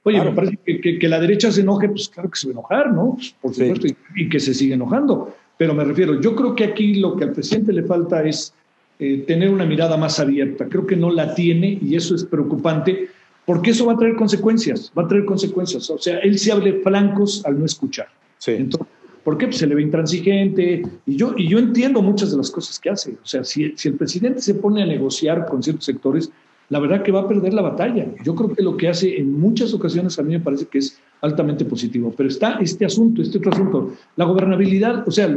[0.04, 2.54] Oye, me parece que, que, la derecha se enoje, pues claro que se va a
[2.54, 3.16] enojar, ¿no?
[3.16, 5.36] Pues, por supuesto, y que se sigue enojando.
[5.58, 8.54] Pero me refiero, yo creo que aquí lo que al presidente le falta es
[9.00, 10.68] eh, tener una mirada más abierta.
[10.68, 13.10] Creo que no la tiene y eso es preocupante
[13.46, 15.90] porque eso va a traer consecuencias, va a traer consecuencias.
[15.90, 18.08] O sea, él se abre flancos al no escuchar.
[18.38, 18.52] Sí.
[18.52, 18.88] Entonces,
[19.26, 19.48] ¿Por qué?
[19.48, 22.92] Pues se le ve intransigente y yo, y yo entiendo muchas de las cosas que
[22.92, 23.14] hace.
[23.14, 26.32] O sea, si, si el presidente se pone a negociar con ciertos sectores,
[26.70, 28.06] la verdad que va a perder la batalla.
[28.24, 31.00] Yo creo que lo que hace en muchas ocasiones a mí me parece que es
[31.22, 32.14] altamente positivo.
[32.16, 35.08] Pero está este asunto, este otro asunto, la gobernabilidad.
[35.08, 35.28] O sea,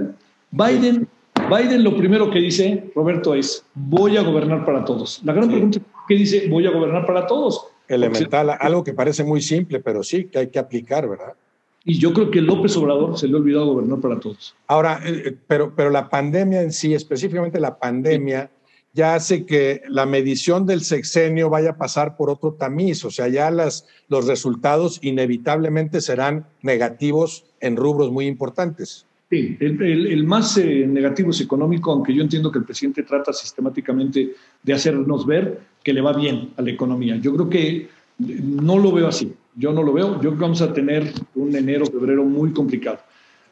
[0.51, 1.09] Biden
[1.49, 5.21] Biden lo primero que dice, Roberto, es voy a gobernar para todos.
[5.25, 7.67] La gran pregunta es, ¿qué dice voy a gobernar para todos?
[7.89, 11.35] Elemental, algo que parece muy simple, pero sí que hay que aplicar, ¿verdad?
[11.85, 14.55] Y yo creo que López Obrador se le ha olvidado gobernar para todos.
[14.67, 18.51] Ahora, eh, eh, pero, pero la pandemia en sí, específicamente la pandemia,
[18.93, 23.29] ya hace que la medición del sexenio vaya a pasar por otro tamiz, o sea,
[23.29, 29.07] ya las, los resultados inevitablemente serán negativos en rubros muy importantes.
[29.31, 34.35] Sí, el, más eh, negativo es económico, aunque yo entiendo que el presidente trata sistemáticamente
[34.63, 37.17] de hacernos ver que le va bien a la economía.
[37.17, 40.41] Yo creo que eh, no lo veo así, yo no lo veo, yo creo que
[40.41, 43.01] vamos a tener un enero, febrero muy complicado.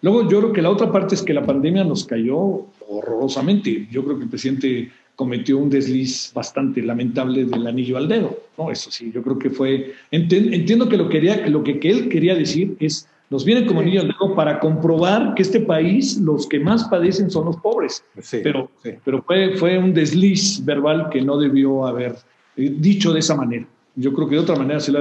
[0.02, 3.86] Luego yo creo que la otra parte es que la pandemia nos cayó horrorosamente.
[3.90, 8.38] Yo creo que el presidente cometió un desliz bastante lamentable del anillo al dedo.
[8.58, 8.70] ¿no?
[8.70, 9.94] Eso sí, yo creo que fue.
[10.10, 14.34] Entiendo que lo, quería, lo que, él quería decir es: nos viene como al dedo
[14.34, 18.04] para comprobar que este país, los que más padecen son los pobres.
[18.42, 18.70] pero
[19.04, 22.16] pero fue, fue un desliz verbal que no debió haber
[22.56, 23.66] eh, dicho de esa manera.
[23.96, 25.00] Yo creo que de otra manera sí, la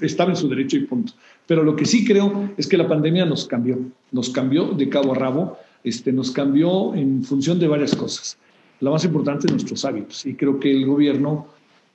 [0.00, 1.12] estaba en su derecho y punto.
[1.46, 3.78] Pero lo que sí creo es que la pandemia nos cambió,
[4.12, 8.38] nos cambió de cabo a rabo, este, nos cambió en función de varias cosas.
[8.78, 11.48] La más importante es nuestros hábitos y creo que el gobierno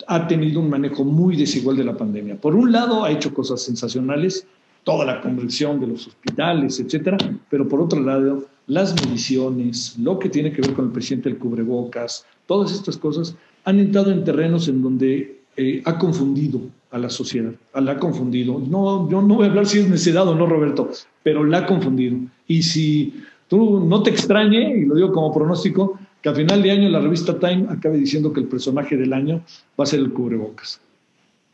[0.08, 2.36] ha tenido un manejo muy desigual de la pandemia.
[2.36, 4.46] Por un lado, ha hecho cosas sensacionales,
[4.86, 7.18] toda la conversión de los hospitales, etcétera,
[7.50, 11.40] pero por otro lado, las mediciones, lo que tiene que ver con el presidente del
[11.40, 16.62] cubrebocas, todas estas cosas han entrado en terrenos en donde eh, ha confundido
[16.92, 18.60] a la sociedad, la ha confundido.
[18.60, 20.90] No, yo no voy a hablar si es necedad o no, Roberto,
[21.24, 22.18] pero la ha confundido.
[22.48, 26.72] Y si tú no te extrañe, y lo digo como pronóstico, que al final de
[26.72, 29.42] año la revista Time acabe diciendo que el personaje del año
[29.80, 30.80] va a ser el cubrebocas.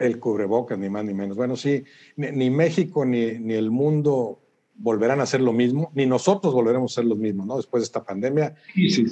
[0.02, 1.38] El cubrebocas, ni más ni menos.
[1.38, 1.84] Bueno, sí,
[2.16, 4.40] ni, México ni, ni, el mundo
[4.76, 7.58] volverán a ser lo mismo, ni nosotros volveremos a ser los mismos, ¿no?
[7.58, 8.56] Después de esta pandemia.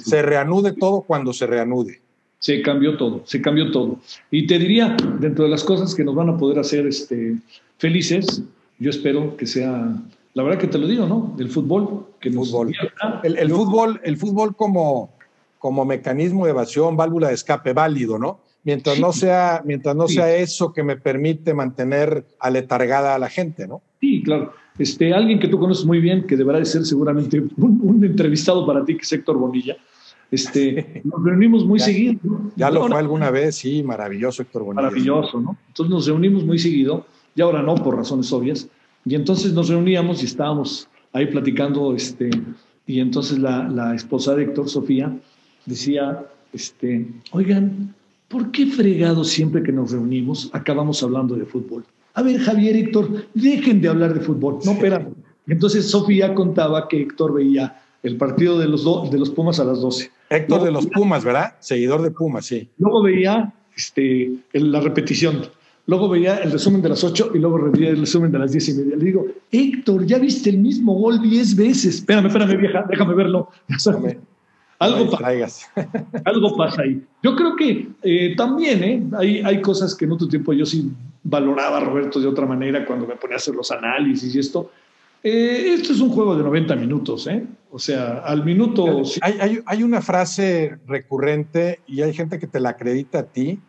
[0.02, 2.00] Se reanude todo cuando se reanude.
[2.40, 3.98] Se cambió todo, se cambió todo.
[4.30, 7.36] Y te diría, dentro de las cosas que nos van a poder hacer este,
[7.76, 8.42] felices,
[8.78, 9.94] yo espero que sea,
[10.34, 11.36] la verdad que te lo digo, ¿no?
[11.38, 12.06] El fútbol.
[12.18, 12.72] Que fútbol.
[13.22, 15.10] el, fútbol, el fútbol como,
[15.58, 18.40] como mecanismo de evasión, válvula de escape válido, ¿no?
[18.62, 23.66] Mientras no sea, mientras no sea eso que me permite mantener aletargada a la gente,
[23.66, 23.80] ¿no?
[24.00, 24.52] Sí, claro.
[24.78, 28.66] Este, alguien que tú conoces muy bien, que deberá de ser seguramente un, un entrevistado
[28.66, 29.76] para ti, que es Héctor Bonilla,
[30.30, 32.20] este, nos reunimos muy seguido.
[32.56, 34.82] Ya lo fue alguna vez, sí, maravilloso Héctor Bonilla.
[34.82, 35.56] Maravilloso, ¿no?
[35.68, 38.68] Entonces nos reunimos muy seguido, y ahora no, por razones obvias,
[39.04, 42.30] y entonces nos reuníamos y estábamos ahí platicando, este,
[42.86, 45.16] y entonces la, la esposa de Héctor, Sofía,
[45.66, 47.94] decía, este, oigan,
[48.30, 51.84] ¿por qué fregado siempre que nos reunimos acabamos hablando de fútbol?
[52.14, 54.58] A ver, Javier, Héctor, dejen de hablar de fútbol.
[54.64, 55.06] No, espera.
[55.46, 59.80] Entonces Sofía contaba que Héctor veía el partido de los, de los Pumas a las
[59.80, 60.10] 12.
[60.30, 61.56] Héctor de los Pumas, ¿verdad?
[61.60, 62.68] Seguidor de Pumas, sí.
[62.78, 65.42] Luego veía este, la repetición.
[65.86, 68.68] Luego veía el resumen de las 8 y luego veía el resumen de las 10
[68.68, 68.96] y media.
[68.96, 71.96] Le digo, Héctor, ya viste el mismo gol 10 veces.
[71.96, 73.48] Espérame, espérame, vieja, déjame verlo.
[74.80, 75.70] Algo, pasa,
[76.24, 77.02] algo pasa ahí.
[77.22, 79.02] Yo creo que eh, también ¿eh?
[79.16, 80.90] hay, hay cosas que en otro tiempo yo sí
[81.22, 84.70] valoraba, Roberto, de otra manera cuando me ponía a hacer los análisis y esto.
[85.22, 87.46] Eh, esto es un juego de 90 minutos, ¿eh?
[87.70, 89.02] O sea, al minuto...
[89.20, 93.60] Hay, una frase recurrente y hay gente que te la acredita a ti,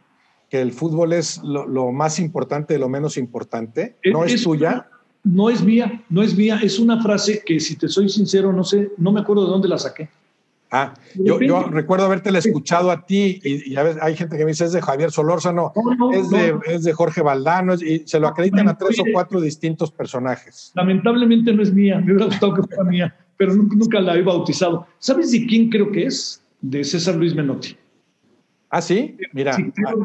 [0.50, 3.98] que el fútbol es lo, más importante de lo menos importante.
[4.06, 4.88] ¿No es, tuya?
[5.24, 6.60] No es mía, no es mía.
[6.64, 9.68] Es una frase que, si te soy sincero, no sé, no me acuerdo de dónde
[9.68, 10.10] la saqué.
[10.74, 14.52] Ah, yo, yo recuerdo habértela escuchado a ti y, ya ves, hay gente que me
[14.52, 15.74] dice es de Javier Solórzano,
[16.14, 19.92] es, de, es de Jorge Valdano y se lo acreditan a tres o cuatro distintos
[19.92, 20.72] personajes.
[20.74, 24.88] Lamentablemente no es mía, me hubiera gustado que fuera mía, pero nunca, la he bautizado.
[24.98, 26.42] ¿Sabes de quién creo que es?
[26.62, 27.76] De César Luis Menotti.
[28.70, 29.58] Ah, sí, mira,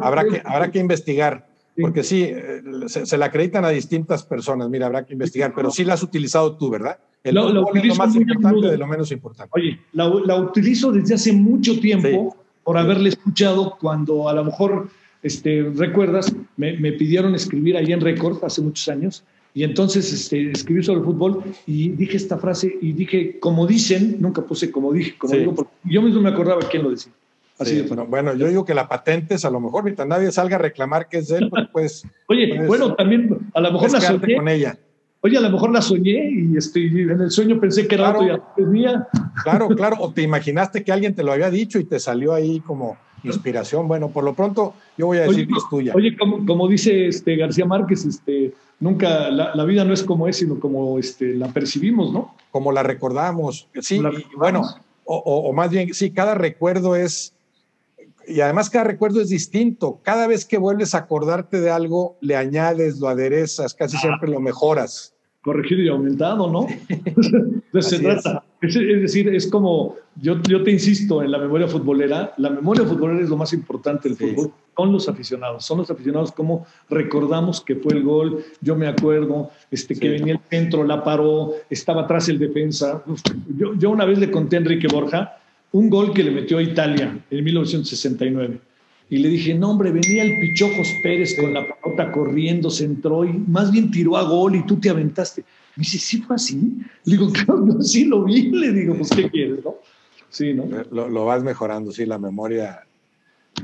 [0.03, 1.47] habrá, que, habrá que investigar.
[1.81, 5.85] Porque sí, eh, se, la acreditan a distintas personas, mira, habrá que investigar, pero sí
[5.85, 6.99] la has utilizado tú, ¿verdad?
[7.29, 9.51] El lo, lo más importante de lo menos importante.
[9.55, 14.89] Oye, la, la utilizo desde hace mucho tiempo por haberle escuchado cuando a lo mejor,
[15.23, 19.25] este, recuerdas, me, me pidieron escribir ahí en Record hace muchos años
[19.55, 24.17] y entonces este, escribí sobre el fútbol y dije esta frase y dije, como dicen,
[24.21, 27.13] nunca puse como dije, como digo, porque yo mismo me acordaba quién lo decía.
[27.59, 30.59] Así bueno, yo digo que la patente es a lo mejor, mientras nadie salga a
[30.59, 32.05] reclamar que es de él, pues.
[32.29, 34.37] Oye, bueno, también a lo mejor la soñé.
[34.37, 34.79] con ella.
[35.23, 38.43] Oye, a lo mejor la soñé y este, en el sueño pensé que era claro,
[38.59, 39.09] mía.
[39.43, 39.97] Claro, claro.
[40.01, 43.89] O te imaginaste que alguien te lo había dicho y te salió ahí como inspiración.
[43.89, 45.93] Bueno, por lo pronto yo voy a decir que es tuya.
[45.95, 50.29] Oye, como, como, dice este García Márquez, este, nunca la, la, vida no es como
[50.29, 52.35] es, sino como este, la percibimos, ¿no?
[52.51, 53.69] Como la recordamos.
[53.81, 54.01] Sí,
[54.37, 54.63] bueno,
[55.05, 57.36] o, o, más bien, sí, cada recuerdo es
[58.27, 60.01] y además cada recuerdo es distinto.
[60.03, 64.41] Cada vez que vuelves a acordarte de algo, le añades, lo aderezas, casi siempre lo
[64.41, 65.15] mejoras.
[65.43, 66.67] Corregido y aumentado, ¿no?
[67.81, 68.43] se trata.
[68.61, 68.75] Es.
[68.75, 73.29] decir, es como, yo, yo te insisto, en la memoria futbolera, la memoria futbolera es
[73.29, 74.53] lo más importante del fútbol.
[74.77, 79.51] Son los aficionados, son los aficionados como recordamos que fue el gol, yo me acuerdo,
[79.71, 83.03] este, que venía el centro, la paró, estaba atrás el defensa.
[83.57, 85.39] Yo, yo una vez le conté a Enrique Borja,
[85.73, 88.61] un gol que le metió a Italia en 1969.
[89.09, 93.25] Y le dije, no, hombre, venía el Pichojos Pérez con la pelota corriendo, se entró
[93.25, 95.45] y más bien tiró a gol y tú te aventaste.
[95.77, 96.57] Me dice, ¿sí fue así?
[97.05, 98.51] Le digo, claro, sí lo vi.
[98.51, 99.77] Le digo, pues, ¿qué quieres, no?
[100.29, 100.65] Sí, ¿no?
[100.91, 102.85] Lo, vas mejorando, sí, la memoria,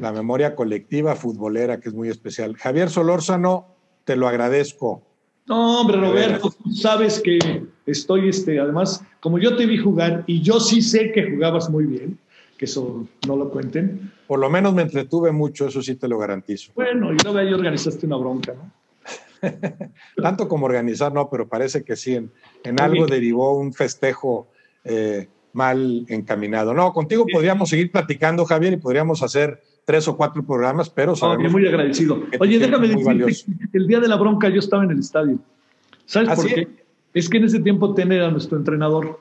[0.01, 2.57] la memoria colectiva futbolera, que es muy especial.
[2.57, 3.66] Javier Solórzano,
[4.05, 5.03] te lo agradezco.
[5.47, 7.39] No, hombre, Roberto, sabes que
[7.86, 11.85] estoy, este, además, como yo te vi jugar y yo sí sé que jugabas muy
[11.85, 12.19] bien,
[12.56, 14.12] que eso no lo cuenten.
[14.27, 16.73] Por lo menos me entretuve mucho, eso sí te lo garantizo.
[16.74, 18.73] Bueno, y luego ahí organizaste una bronca, ¿no?
[20.23, 24.48] Tanto como organizar, no, pero parece que sí, en, algo derivó un festejo
[24.85, 26.73] eh, mal encaminado.
[26.73, 31.52] No, contigo podríamos seguir platicando, Javier, y podríamos hacer tres o cuatro programas, pero sabemos
[31.52, 32.22] muy agradecido.
[32.38, 35.38] Oye, déjame decirte, el día de la bronca yo estaba en el estadio.
[36.06, 36.68] ¿Sabes ¿Ah, por qué?
[37.14, 39.20] Es que en ese tiempo Ten era nuestro entrenador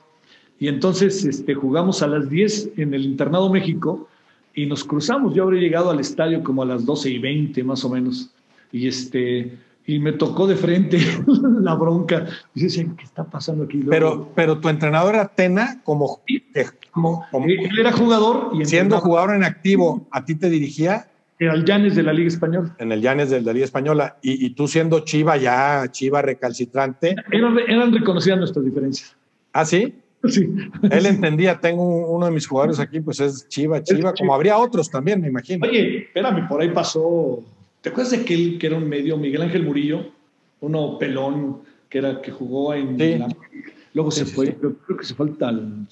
[0.58, 4.08] y entonces este, jugamos a las 10 en el Internado México
[4.54, 5.34] y nos cruzamos.
[5.34, 8.30] Yo habría llegado al estadio como a las 12 y 20 más o menos.
[8.70, 10.98] Y este, y me tocó de frente
[11.60, 12.26] la bronca.
[12.54, 13.82] Y decía, ¿qué está pasando aquí?
[13.88, 16.20] Pero, pero tu entrenador era Tena como,
[17.30, 18.50] como, Él era jugador.
[18.54, 21.08] Y siendo jugador en activo, ¿a ti te dirigía?
[21.38, 22.76] Era el Llanes de la Liga Española.
[22.78, 24.16] En el Llanes de la Liga Española.
[24.22, 27.16] Y, tú siendo Chiva ya, Chiva recalcitrante.
[27.32, 29.16] Eran, eran reconocidas nuestras diferencias.
[29.52, 29.94] ¿Ah, sí?
[30.28, 30.48] Sí.
[30.88, 34.88] Él entendía, tengo uno de mis jugadores aquí, pues es Chiva, Chiva, como habría otros
[34.88, 35.66] también, me imagino.
[35.66, 37.42] Oye, espérame, por ahí pasó
[37.82, 40.06] ¿Te acuerdas de aquel que era un medio, Miguel Ángel Murillo?
[40.60, 43.28] Uno pelón que era que jugó en la,
[43.92, 45.86] luego se fue, creo que se fue al,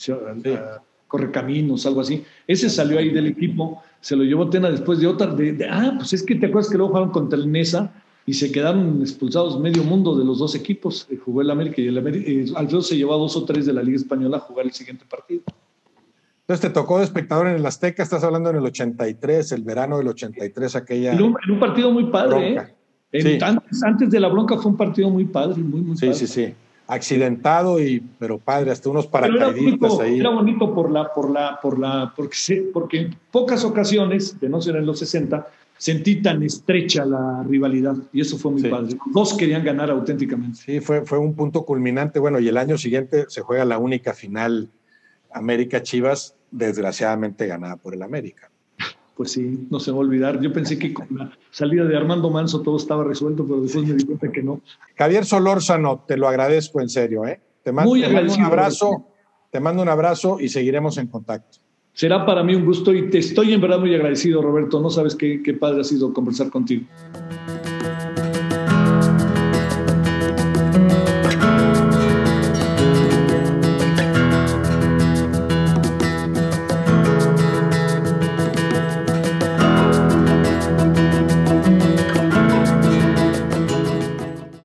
[1.09, 2.25] Correcaminos, algo así.
[2.47, 5.27] Ese salió ahí del equipo, se lo llevó Tena después de otra.
[5.27, 7.93] De, ah, pues es que te acuerdas que luego jugaron contra el Nesa
[8.25, 11.09] y se quedaron expulsados medio mundo de los dos equipos.
[11.11, 12.31] Eh, jugó el América y el América.
[12.31, 14.73] Eh, Alfredo se llevó a dos o tres de la Liga Española a jugar el
[14.73, 15.43] siguiente partido.
[16.51, 19.99] Entonces te tocó de espectador en el Azteca, estás hablando en el 83, el verano
[19.99, 21.13] del 83, aquella.
[21.13, 22.57] En un, partido muy padre,
[23.13, 23.39] ¿eh?
[23.41, 26.53] antes, de la bronca fue un partido muy padre, muy, muy sí, Sí, sí,
[26.89, 30.19] Accidentado y, pero padre, hasta unos paracaidistas ahí.
[30.19, 34.61] Era bonito por la, por la, por la, porque, porque en pocas ocasiones, de no
[34.61, 35.47] ser en los 60,
[35.79, 38.99] sentí tan estrecha la rivalidad y eso fue muy padre.
[39.15, 40.59] dos querían ganar auténticamente.
[40.59, 42.19] Sí, fue, fue un punto culminante.
[42.19, 44.69] Bueno, y el año siguiente se juega la única final
[45.33, 48.51] América Chivas desgraciadamente ganada por el América.
[49.17, 50.41] Pues sí, no se va a olvidar.
[50.41, 53.95] Yo pensé que con la salida de Armando Manso todo estaba resuelto, pero después me
[53.95, 54.61] di cuenta que no.
[54.97, 57.41] Javier Solórzano, te lo agradezco en serio, ¿eh?
[57.63, 59.07] Te mando, un abrazo,
[59.51, 61.59] te mando un abrazo y seguiremos en contacto.
[61.93, 64.81] Será para mí un gusto y te estoy en verdad muy agradecido, Roberto.
[64.81, 66.87] No sabes qué, qué padre ha sido conversar contigo.